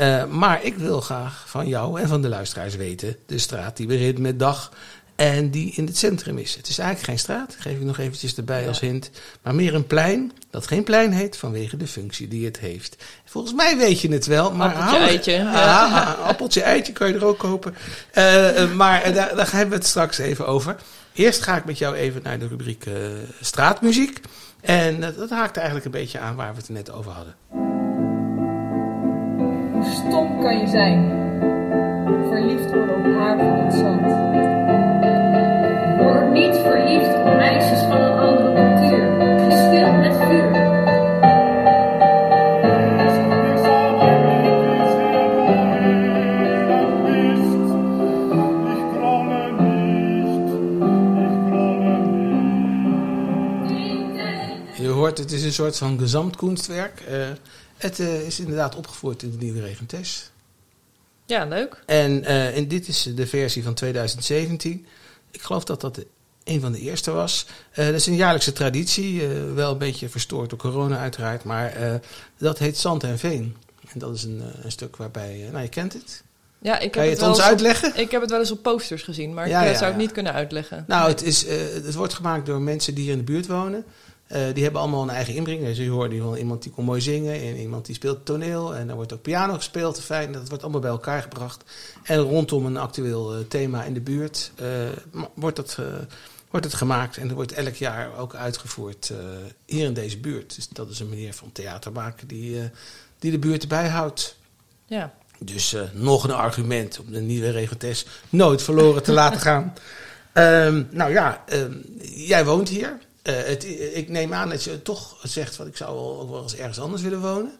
Uh, 0.00 0.24
maar 0.24 0.64
ik 0.64 0.76
wil 0.76 1.00
graag 1.00 1.44
van 1.48 1.68
jou 1.68 2.00
en 2.00 2.08
van 2.08 2.22
de 2.22 2.28
luisteraars 2.28 2.76
weten, 2.76 3.16
de 3.26 3.38
straat 3.38 3.76
die 3.76 3.86
begint 3.86 4.18
met 4.18 4.38
dag 4.38 4.72
en 5.20 5.50
die 5.50 5.72
in 5.76 5.86
het 5.86 5.96
centrum 5.96 6.38
is. 6.38 6.54
Het 6.54 6.68
is 6.68 6.78
eigenlijk 6.78 7.08
geen 7.08 7.18
straat, 7.18 7.56
geef 7.58 7.72
ik 7.72 7.82
nog 7.82 7.98
eventjes 7.98 8.36
erbij 8.36 8.68
als 8.68 8.80
hint, 8.80 9.10
maar 9.42 9.54
meer 9.54 9.74
een 9.74 9.86
plein 9.86 10.32
dat 10.50 10.66
geen 10.66 10.84
plein 10.84 11.12
heet 11.12 11.36
vanwege 11.36 11.76
de 11.76 11.86
functie 11.86 12.28
die 12.28 12.44
het 12.44 12.58
heeft. 12.58 13.04
Volgens 13.24 13.54
mij 13.54 13.76
weet 13.76 14.00
je 14.00 14.12
het 14.12 14.26
wel, 14.26 14.52
maar 14.52 14.74
appeltje 14.74 14.98
eitje, 14.98 15.32
ja. 15.32 16.16
appeltje 16.22 16.62
eitje 16.62 16.92
kan 16.92 17.08
je 17.08 17.14
er 17.14 17.24
ook 17.24 17.38
kopen. 17.38 17.74
Uh, 18.14 18.72
maar 18.72 19.08
uh, 19.08 19.14
daar, 19.14 19.36
daar 19.36 19.52
hebben 19.52 19.68
we 19.68 19.74
het 19.74 19.86
straks 19.86 20.18
even 20.18 20.46
over. 20.46 20.76
Eerst 21.12 21.42
ga 21.42 21.56
ik 21.56 21.64
met 21.64 21.78
jou 21.78 21.94
even 21.94 22.22
naar 22.22 22.38
de 22.38 22.48
rubriek 22.48 22.86
uh, 22.86 22.94
straatmuziek. 23.40 24.20
En 24.60 25.00
dat 25.00 25.30
haakt 25.30 25.56
eigenlijk 25.56 25.86
een 25.86 25.92
beetje 25.92 26.18
aan 26.18 26.36
waar 26.36 26.52
we 26.52 26.58
het 26.58 26.68
net 26.68 26.92
over 26.92 27.12
hadden. 27.12 27.34
Hoe 29.72 29.92
stom 29.94 30.40
kan 30.40 30.58
je 30.58 30.68
zijn? 30.68 31.18
Verliefd 32.28 32.72
worden 32.72 32.96
op 32.96 33.04
haar 33.04 33.38
van 33.38 33.64
het 33.64 33.74
zand 33.74 34.19
het 55.18 55.32
is 55.32 55.42
een 55.42 55.52
soort 55.52 55.76
van 55.76 55.98
gezamtkunstwerk. 55.98 57.02
Uh, 57.10 57.28
het 57.76 57.98
uh, 57.98 58.26
is 58.26 58.40
inderdaad 58.40 58.76
opgevoerd 58.76 59.22
in 59.22 59.30
de 59.30 59.36
nieuwe 59.36 59.60
Regentes. 59.60 60.30
Ja, 61.26 61.44
leuk. 61.44 61.82
En, 61.86 62.22
uh, 62.22 62.56
en 62.56 62.68
dit 62.68 62.88
is 62.88 63.02
de 63.02 63.26
versie 63.26 63.62
van 63.62 63.74
2017 63.74 64.86
ik 65.30 65.42
geloof 65.42 65.64
dat 65.64 65.80
dat 65.80 66.04
een 66.50 66.60
van 66.60 66.72
de 66.72 66.80
eerste 66.80 67.10
was. 67.10 67.46
Uh, 67.74 67.86
dat 67.86 67.94
is 67.94 68.06
een 68.06 68.16
jaarlijkse 68.16 68.52
traditie, 68.52 69.12
uh, 69.14 69.54
wel 69.54 69.72
een 69.72 69.78
beetje 69.78 70.08
verstoord 70.08 70.50
door 70.50 70.58
corona 70.58 70.98
uiteraard, 70.98 71.44
maar 71.44 71.80
uh, 71.80 71.94
dat 72.38 72.58
heet 72.58 72.78
Zand 72.78 73.04
en 73.04 73.18
Veen. 73.18 73.56
En 73.92 73.98
dat 73.98 74.14
is 74.14 74.24
een, 74.24 74.42
een 74.62 74.70
stuk 74.70 74.96
waarbij, 74.96 75.48
nou 75.50 75.62
je 75.62 75.68
kent 75.68 75.92
het. 75.92 76.22
Ja, 76.58 76.74
ik 76.74 76.82
heb 76.82 76.92
kan 76.92 77.04
je 77.04 77.10
het, 77.10 77.20
het 77.20 77.28
ons 77.28 77.40
uitleggen? 77.40 77.92
Ik 77.96 78.10
heb 78.10 78.20
het 78.20 78.30
wel 78.30 78.38
eens 78.38 78.50
op 78.50 78.62
posters 78.62 79.02
gezien, 79.02 79.34
maar 79.34 79.48
ja, 79.48 79.62
ik 79.62 79.76
zou 79.76 79.84
het 79.84 79.96
niet 79.96 80.12
kunnen 80.12 80.32
uitleggen. 80.32 80.84
Nou, 80.86 81.08
het, 81.08 81.22
is, 81.22 81.46
het 81.84 81.94
wordt 81.94 82.14
gemaakt 82.14 82.46
door 82.46 82.60
mensen 82.60 82.94
die 82.94 83.04
hier 83.04 83.12
in 83.12 83.18
de 83.18 83.24
buurt 83.24 83.46
wonen. 83.46 83.84
Die 84.54 84.62
hebben 84.62 84.80
allemaal 84.80 85.02
een 85.02 85.10
eigen 85.10 85.34
inbreng. 85.34 85.64
Dus 85.64 85.76
je 85.76 85.88
hoort 85.88 86.18
wel 86.18 86.36
iemand 86.36 86.62
die 86.62 86.72
kon 86.72 86.84
mooi 86.84 87.00
zingen 87.00 87.34
en 87.34 87.56
iemand 87.56 87.86
die 87.86 87.94
speelt 87.94 88.24
toneel. 88.24 88.74
En 88.74 88.86
dan 88.86 88.96
wordt 88.96 89.12
ook 89.12 89.22
piano 89.22 89.54
gespeeld. 89.54 90.00
Fijn, 90.00 90.32
dat 90.32 90.48
wordt 90.48 90.62
allemaal 90.62 90.80
bij 90.80 90.90
elkaar 90.90 91.22
gebracht. 91.22 91.64
En 92.02 92.18
rondom 92.18 92.66
een 92.66 92.76
actueel 92.76 93.48
thema 93.48 93.84
in 93.84 93.94
de 93.94 94.00
buurt 94.00 94.52
wordt, 95.34 95.56
dat, 95.56 95.78
wordt 96.50 96.66
het 96.66 96.74
gemaakt. 96.74 97.16
En 97.16 97.26
dat 97.26 97.36
wordt 97.36 97.52
elk 97.52 97.74
jaar 97.74 98.16
ook 98.16 98.34
uitgevoerd 98.34 99.12
hier 99.66 99.84
in 99.84 99.94
deze 99.94 100.18
buurt. 100.18 100.54
Dus 100.54 100.68
dat 100.68 100.90
is 100.90 101.00
een 101.00 101.08
manier 101.08 101.34
van 101.34 101.52
theater 101.52 101.92
maken 101.92 102.28
die, 102.28 102.70
die 103.18 103.30
de 103.30 103.38
buurt 103.38 103.62
erbij 103.62 103.88
houdt. 103.88 104.36
Ja. 104.86 105.14
Dus 105.38 105.76
nog 105.92 106.24
een 106.24 106.32
argument 106.32 106.98
om 106.98 107.12
de 107.12 107.20
nieuwe 107.20 107.50
regentes 107.50 108.06
nooit 108.28 108.62
verloren 108.62 109.02
te 109.02 109.12
laten 109.12 109.40
gaan. 109.40 109.74
Um, 110.34 110.88
nou 111.00 111.12
ja, 111.12 111.44
um, 111.52 111.84
jij 112.02 112.44
woont 112.44 112.68
hier. 112.68 112.98
Het, 113.22 113.64
ik 113.94 114.08
neem 114.08 114.34
aan 114.34 114.48
dat 114.48 114.64
je 114.64 114.82
toch 114.82 115.16
zegt 115.22 115.56
van 115.56 115.66
ik 115.66 115.76
zou 115.76 115.94
wel, 115.94 116.20
ook 116.20 116.30
wel 116.30 116.42
eens 116.42 116.56
ergens 116.56 116.80
anders 116.80 117.02
willen 117.02 117.20
wonen. 117.20 117.58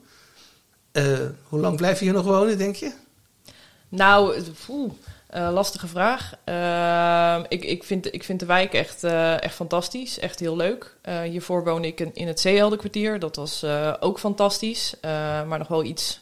Hoe 1.48 1.60
lang 1.60 1.76
blijf 1.76 1.98
je 1.98 2.04
hier 2.04 2.14
nog 2.14 2.24
wonen, 2.24 2.58
denk 2.58 2.76
je? 2.76 2.92
Nou, 3.88 4.42
poeh, 4.66 4.92
uh, 5.34 5.50
lastige 5.52 5.86
vraag. 5.86 6.32
Ehm, 6.44 7.44
ik, 7.48 7.64
ik, 7.64 7.84
vind, 7.84 8.14
ik 8.14 8.24
vind 8.24 8.40
de 8.40 8.46
wijk 8.46 8.72
echt, 8.72 9.04
echt 9.04 9.54
fantastisch, 9.54 10.18
echt 10.18 10.40
heel 10.40 10.56
leuk. 10.56 10.96
hiervoor 11.24 11.64
woonde 11.64 11.88
ik 11.88 12.00
in, 12.00 12.10
in 12.14 12.26
het 12.26 12.40
Zeeheldenkwartier, 12.40 13.18
dat 13.18 13.36
was 13.36 13.64
ook 14.00 14.18
fantastisch, 14.18 14.94
maar 15.46 15.58
nog 15.58 15.68
wel 15.68 15.84
iets 15.84 16.20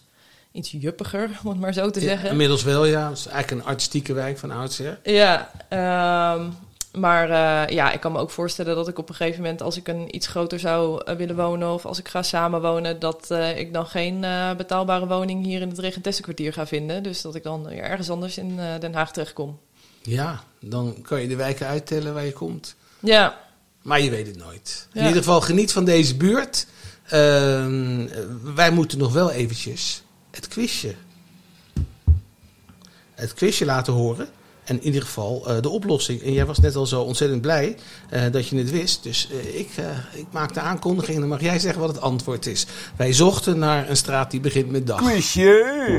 iets 0.52 0.70
juppiger, 0.70 1.30
om 1.44 1.50
het 1.50 1.60
maar 1.60 1.72
zo 1.72 1.90
te 1.90 2.00
zeggen. 2.00 2.30
inmiddels 2.30 2.62
wel, 2.62 2.84
ja. 2.84 3.08
Het 3.08 3.18
is 3.18 3.26
eigenlijk 3.26 3.62
een 3.62 3.68
artistieke 3.68 4.12
wijk 4.12 4.38
van 4.38 4.50
oudsher. 4.50 4.98
Ja, 5.02 5.50
ehm, 5.68 6.50
maar 6.98 7.30
uh, 7.30 7.74
ja, 7.74 7.92
ik 7.92 8.00
kan 8.00 8.12
me 8.12 8.18
ook 8.18 8.30
voorstellen 8.30 8.74
dat 8.74 8.88
ik 8.88 8.98
op 8.98 9.08
een 9.08 9.14
gegeven 9.14 9.42
moment, 9.42 9.62
als 9.62 9.76
ik 9.76 9.88
een 9.88 10.14
iets 10.14 10.26
groter 10.26 10.58
zou 10.58 11.02
uh, 11.08 11.16
willen 11.16 11.36
wonen 11.36 11.72
of 11.72 11.86
als 11.86 11.98
ik 11.98 12.08
ga 12.08 12.22
samenwonen, 12.22 12.98
dat 12.98 13.28
uh, 13.32 13.58
ik 13.58 13.72
dan 13.72 13.86
geen 13.86 14.24
betaalbare 14.56 15.06
woning 15.06 15.44
hier 15.44 15.60
in 15.60 15.68
het 15.68 15.78
Regentessenkwartier 15.78 16.52
ga 16.52 16.66
vinden. 16.66 17.02
Dus 17.02 17.22
dat 17.22 17.34
ik 17.34 17.42
dan 17.42 17.70
ergens 17.70 18.10
anders 18.10 18.38
in 18.38 18.60
Den 18.80 18.94
Haag 18.94 19.12
terechtkom. 19.12 19.58
Ja, 20.02 20.42
dan 20.60 21.02
kan 21.02 21.20
je 21.20 21.28
de 21.28 21.36
wijken 21.36 21.66
uittellen 21.66 22.14
waar 22.14 22.24
je 22.24 22.32
komt. 22.32 22.76
Ja. 23.00 23.38
Maar 23.82 24.00
je 24.00 24.10
weet 24.10 24.26
het 24.26 24.36
nooit. 24.36 24.88
In 24.92 25.02
ieder 25.02 25.16
geval 25.16 25.40
geniet 25.40 25.72
van 25.72 25.84
deze 25.84 26.16
buurt. 26.16 26.66
Ehm, 27.08 28.06
wij 28.54 28.70
moeten 28.70 28.98
nog 28.98 29.12
wel 29.12 29.30
eventjes 29.30 30.02
het 30.30 30.48
quizje. 30.48 30.94
Het 33.14 33.34
quizje 33.34 33.64
laten 33.64 33.92
horen. 33.92 34.28
En 34.68 34.76
in 34.76 34.82
ieder 34.82 35.02
geval 35.02 35.44
uh, 35.46 35.60
de 35.60 35.68
oplossing. 35.68 36.22
En 36.22 36.32
jij 36.32 36.46
was 36.46 36.58
net 36.58 36.76
al 36.76 36.86
zo 36.86 37.02
ontzettend 37.02 37.40
blij 37.40 37.76
uh, 38.12 38.22
dat 38.30 38.48
je 38.48 38.56
het 38.56 38.70
wist. 38.70 39.02
Dus 39.02 39.28
uh, 39.32 39.58
ik, 39.58 39.68
ik 40.12 40.26
maak 40.30 40.54
de 40.54 40.60
aankondiging 40.60 41.14
en 41.14 41.20
dan 41.20 41.30
mag 41.30 41.40
jij 41.40 41.58
zeggen 41.58 41.80
wat 41.80 41.90
het 41.94 42.00
antwoord 42.00 42.46
is. 42.46 42.66
Wij 42.96 43.12
zochten 43.12 43.58
naar 43.58 43.90
een 43.90 43.96
straat 43.96 44.30
die 44.30 44.40
begint 44.40 44.70
met 44.70 44.86
dag. 44.86 45.00
Quizje! 45.02 45.94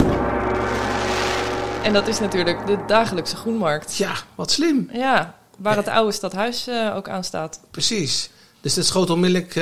En 1.84 1.94
dat 1.94 2.08
is 2.08 2.20
natuurlijk 2.20 2.68
de 2.68 2.78
dagelijkse 2.88 3.36
groenmarkt. 3.36 3.96
Ja, 3.96 4.14
wat 4.36 4.52
slim. 4.52 4.90
Ja, 4.94 5.36
waar 5.58 5.76
het 5.76 5.88
oude 5.88 6.12
stadhuis 6.12 6.68
ook 6.96 7.10
aan 7.10 7.24
staat. 7.24 7.60
Precies. 7.72 8.30
Dus 8.62 8.74
dat 8.74 8.86
schoot 8.86 9.10
onmiddellijk, 9.10 9.60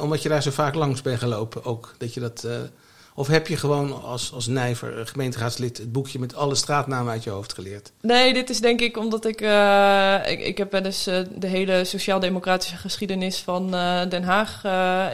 omdat 0.00 0.22
je 0.22 0.28
daar 0.28 0.42
zo 0.42 0.50
vaak 0.50 0.74
langs 0.74 1.02
bent 1.02 1.18
gelopen 1.18 1.64
ook, 1.64 1.94
dat 1.98 2.14
je 2.14 2.20
dat 2.20 2.46
of 3.18 3.26
heb 3.26 3.46
je 3.46 3.56
gewoon 3.56 4.02
als, 4.02 4.32
als 4.32 4.46
nijver, 4.46 5.06
gemeenteraadslid, 5.06 5.78
het 5.78 5.92
boekje 5.92 6.18
met 6.18 6.34
alle 6.34 6.54
straatnamen 6.54 7.12
uit 7.12 7.24
je 7.24 7.30
hoofd 7.30 7.52
geleerd? 7.52 7.92
Nee, 8.00 8.32
dit 8.32 8.50
is 8.50 8.60
denk 8.60 8.80
ik 8.80 8.96
omdat 8.96 9.24
ik. 9.24 9.40
Uh, 9.40 10.14
ik, 10.26 10.40
ik 10.40 10.58
heb 10.58 10.72
wel 10.72 10.82
eens 10.82 11.08
uh, 11.08 11.18
de 11.34 11.46
hele 11.46 11.84
sociaal-democratische 11.84 12.76
geschiedenis 12.76 13.38
van 13.38 13.74
uh, 13.74 14.00
Den 14.08 14.22
Haag 14.22 14.62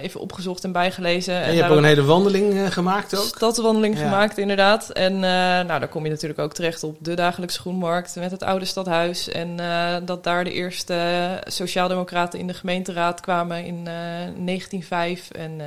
even 0.02 0.20
opgezocht 0.20 0.64
en 0.64 0.72
bijgelezen. 0.72 1.34
En, 1.34 1.42
en 1.42 1.54
je 1.54 1.60
hebt 1.60 1.72
ook 1.72 1.78
een 1.78 1.84
hele 1.84 2.04
wandeling 2.04 2.72
gemaakt 2.72 3.16
ook? 3.16 3.24
Stadswandeling 3.24 3.98
ja. 3.98 4.02
gemaakt, 4.02 4.38
inderdaad. 4.38 4.90
En 4.90 5.18
nou, 5.18 5.66
daar 5.66 5.88
kom 5.88 6.04
je 6.04 6.10
natuurlijk 6.10 6.40
ook 6.40 6.54
terecht 6.54 6.82
op 6.82 6.96
de 7.00 7.14
dagelijkse 7.14 7.60
groenmarkt 7.60 8.16
met 8.16 8.30
het 8.30 8.42
oude 8.42 8.64
stadhuis. 8.64 9.28
En 9.28 9.56
dat 10.04 10.24
daar 10.24 10.44
de 10.44 10.52
eerste 10.52 11.40
sociaaldemocraten 11.44 12.38
in 12.38 12.46
de 12.46 12.54
gemeenteraad 12.54 13.20
kwamen 13.20 13.64
in 13.64 13.84
1905. 13.84 15.30
En 15.30 15.60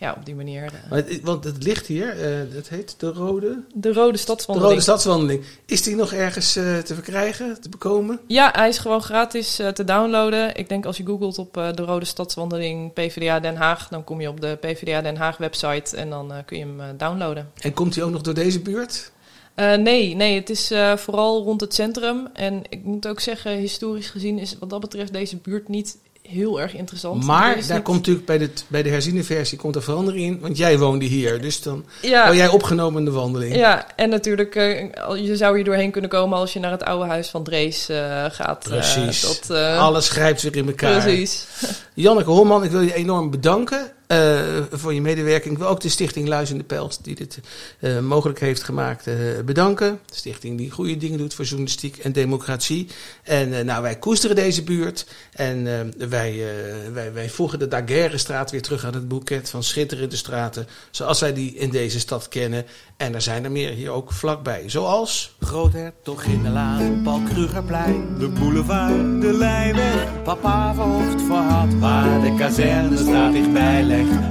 ja, 0.00 0.14
op 0.18 0.24
die 0.24 0.34
manier. 0.34 0.64
Eh. 0.64 0.90
Het, 0.90 1.20
want 1.22 1.44
het 1.44 1.62
ligt 1.62 1.86
hier, 1.86 2.16
uh, 2.16 2.54
het 2.54 2.68
heet 2.68 2.94
de 2.98 3.12
Rode... 3.12 3.62
De 3.74 3.92
Rode 3.92 4.16
Stadswandeling. 4.16 4.74
De 4.74 4.80
Rode 4.80 4.80
Stadswandeling. 4.80 5.44
Is 5.66 5.82
die 5.82 5.96
nog 5.96 6.12
ergens 6.12 6.56
uh, 6.56 6.78
te 6.78 6.94
verkrijgen, 6.94 7.60
te 7.60 7.68
bekomen? 7.68 8.20
Ja, 8.26 8.50
hij 8.52 8.68
is 8.68 8.78
gewoon 8.78 9.02
gratis 9.02 9.56
te 9.56 9.84
downloaden. 9.84 10.56
Ik 10.56 10.68
denk 10.68 10.86
als 10.86 10.96
je 10.96 11.06
googelt 11.06 11.38
op 11.38 11.54
de 11.54 11.82
Rode 11.82 12.04
Stadswandeling 12.04 12.92
PvdA 12.92 13.40
Den 13.40 13.56
Haag... 13.56 13.88
dan 13.88 14.04
kom 14.04 14.20
je 14.20 14.28
op 14.28 14.40
de 14.40 14.56
PvdA 14.60 15.00
Den 15.00 15.16
Haag 15.16 15.36
website 15.36 15.96
en 15.96 16.10
dan 16.10 16.32
kun 16.46 16.58
je 16.58 16.64
hem 16.64 16.96
downloaden. 16.96 17.50
En 17.60 17.74
komt 17.74 17.94
hij 17.94 18.04
ook 18.04 18.10
nog 18.10 18.22
door 18.22 18.34
deze 18.34 18.60
buurt? 18.60 19.12
nee, 19.54 20.14
nee, 20.14 20.34
het 20.34 20.50
is 20.50 20.72
vooral 20.96 21.42
rond 21.42 21.60
het 21.60 21.74
centrum. 21.74 22.28
En 22.32 22.62
ik 22.68 22.84
moet 22.84 23.08
ook 23.08 23.20
zeggen, 23.20 23.52
historisch 23.56 24.10
gezien 24.10 24.38
is 24.38 24.56
wat 24.58 24.70
dat 24.70 24.80
betreft 24.80 25.12
deze 25.12 25.36
buurt 25.36 25.68
niet 25.68 25.96
heel 26.30 26.60
erg 26.60 26.74
interessant. 26.74 27.24
Maar 27.24 27.66
daar 27.66 27.82
komt 27.82 27.96
natuurlijk 27.96 28.26
bij 28.26 28.38
de, 28.38 28.50
bij 28.66 28.82
de 28.82 28.88
herziene 28.88 29.24
versie 29.24 29.58
komt 29.58 29.76
er 29.76 29.82
verandering 29.82 30.24
in. 30.24 30.40
Want 30.40 30.56
jij 30.56 30.78
woonde 30.78 31.04
hier, 31.04 31.40
dus 31.40 31.62
dan 31.62 31.84
ja. 32.02 32.34
jij 32.34 32.48
opgenomen 32.48 32.98
in 32.98 33.04
de 33.04 33.10
wandeling. 33.10 33.54
Ja, 33.56 33.86
en 33.96 34.08
natuurlijk, 34.08 34.54
uh, 34.54 34.80
je 35.26 35.36
zou 35.36 35.56
hier 35.56 35.64
doorheen 35.64 35.90
kunnen 35.90 36.10
komen 36.10 36.38
als 36.38 36.52
je 36.52 36.60
naar 36.60 36.70
het 36.70 36.84
oude 36.84 37.06
huis 37.06 37.28
van 37.28 37.44
Drees 37.44 37.90
uh, 37.90 38.24
gaat. 38.28 38.64
Eh, 38.64 38.70
Precies. 38.70 39.20
Dat, 39.20 39.56
Alles 39.78 40.08
grijpt 40.08 40.42
weer 40.42 40.56
in 40.56 40.66
elkaar. 40.66 41.02
Precies. 41.02 41.46
Janneke 41.94 42.30
Holman, 42.30 42.64
ik 42.64 42.70
wil 42.70 42.80
je 42.80 42.94
enorm 42.94 43.30
bedanken. 43.30 43.92
Uh, 44.12 44.40
voor 44.70 44.94
je 44.94 45.00
medewerking. 45.00 45.52
Ik 45.52 45.58
wil 45.58 45.68
ook 45.68 45.80
de 45.80 45.88
stichting 45.88 46.28
Luizende 46.28 46.64
Pelt, 46.64 46.98
die 47.02 47.14
dit 47.14 47.40
uh, 47.80 47.98
mogelijk 47.98 48.40
heeft 48.40 48.62
gemaakt, 48.62 49.06
uh, 49.06 49.14
bedanken. 49.44 50.00
De 50.06 50.16
stichting 50.16 50.58
die 50.58 50.70
goede 50.70 50.96
dingen 50.96 51.18
doet 51.18 51.34
voor 51.34 51.44
journalistiek 51.44 51.96
en 51.96 52.12
democratie. 52.12 52.86
En 53.22 53.66
nou, 53.66 53.82
wij 53.82 53.98
koesteren 53.98 54.36
deze 54.36 54.62
buurt. 54.62 55.06
En 55.32 55.64
wij, 56.08 56.44
wij, 56.92 57.12
wij 57.12 57.30
voegen 57.30 57.58
de 57.58 57.68
Daguerre-straat 57.68 58.50
weer 58.50 58.62
terug 58.62 58.84
aan 58.84 58.94
het 58.94 59.08
boeket 59.08 59.50
van 59.50 59.62
schitterende 59.62 60.16
straten. 60.16 60.66
Zoals 60.90 61.20
wij 61.20 61.32
die 61.32 61.54
in 61.54 61.70
deze 61.70 61.98
stad 61.98 62.28
kennen. 62.28 62.66
En 62.96 63.14
er 63.14 63.22
zijn 63.22 63.44
er 63.44 63.50
meer 63.50 63.70
hier 63.70 63.90
ook 63.90 64.12
vlakbij. 64.12 64.62
Zoals... 64.66 65.36
Groothertog 65.40 66.22
in 66.22 66.42
de 66.42 66.48
Laan, 66.48 67.00
Paul 67.02 67.20
Krugerplein. 67.22 68.18
De 68.18 68.28
boulevard, 68.28 69.20
de 69.20 69.32
Leijweg. 69.32 70.22
Papa 70.22 70.74
verhoogd 70.74 71.22
voor 71.22 71.36
had, 71.36 71.74
waar 71.74 72.20
de 72.20 72.34
kazerne 72.38 72.96
staat 72.96 73.32
dichtbij 73.32 73.84
legt. 74.00 74.30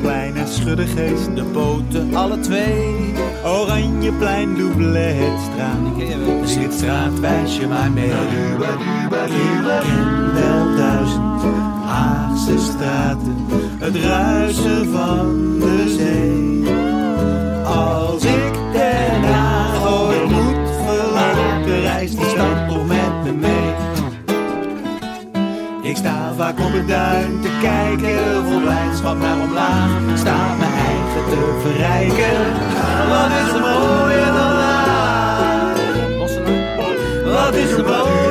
Plein 0.00 0.36
en 0.36 0.48
Schuddegeest. 0.48 1.36
De 1.36 1.44
poten, 1.44 2.14
alle 2.14 2.40
twee. 2.40 3.14
Oranjeplein, 3.44 4.56
Doubletstraat. 4.56 5.78
Schitstraat, 6.44 7.20
wijs 7.20 7.56
je 7.56 7.66
maar 7.66 7.90
mee. 7.90 8.04
Ik 8.04 8.14
ken 9.26 10.34
wel 10.34 10.76
duizend 10.76 11.42
Haagse 11.84 12.58
straten. 12.58 13.46
Het 13.78 13.96
ruisen 13.96 14.90
van 14.92 15.58
de 15.58 15.94
zee. 15.98 16.74
Als 17.64 18.24
ik 18.24 18.49
Ik 25.90 25.96
sta 25.96 26.32
vaak 26.36 26.60
op 26.60 26.72
het 26.72 26.88
duin 26.88 27.40
te 27.40 27.58
kijken, 27.60 28.44
vol 28.44 28.60
blijdschap 28.60 29.18
naar 29.18 29.40
omlaag. 29.40 30.18
Sta 30.18 30.54
mijn 30.58 30.72
eigen 30.72 31.24
te 31.30 31.58
verrijken. 31.62 32.38
Wat 33.08 33.30
is 33.30 33.52
er 33.54 33.60
mooier 33.60 34.26
dan 34.26 34.52
laag? 34.62 35.76
Wat 37.24 37.54
is 37.54 37.70
er 37.72 37.84
mooier? 37.84 38.29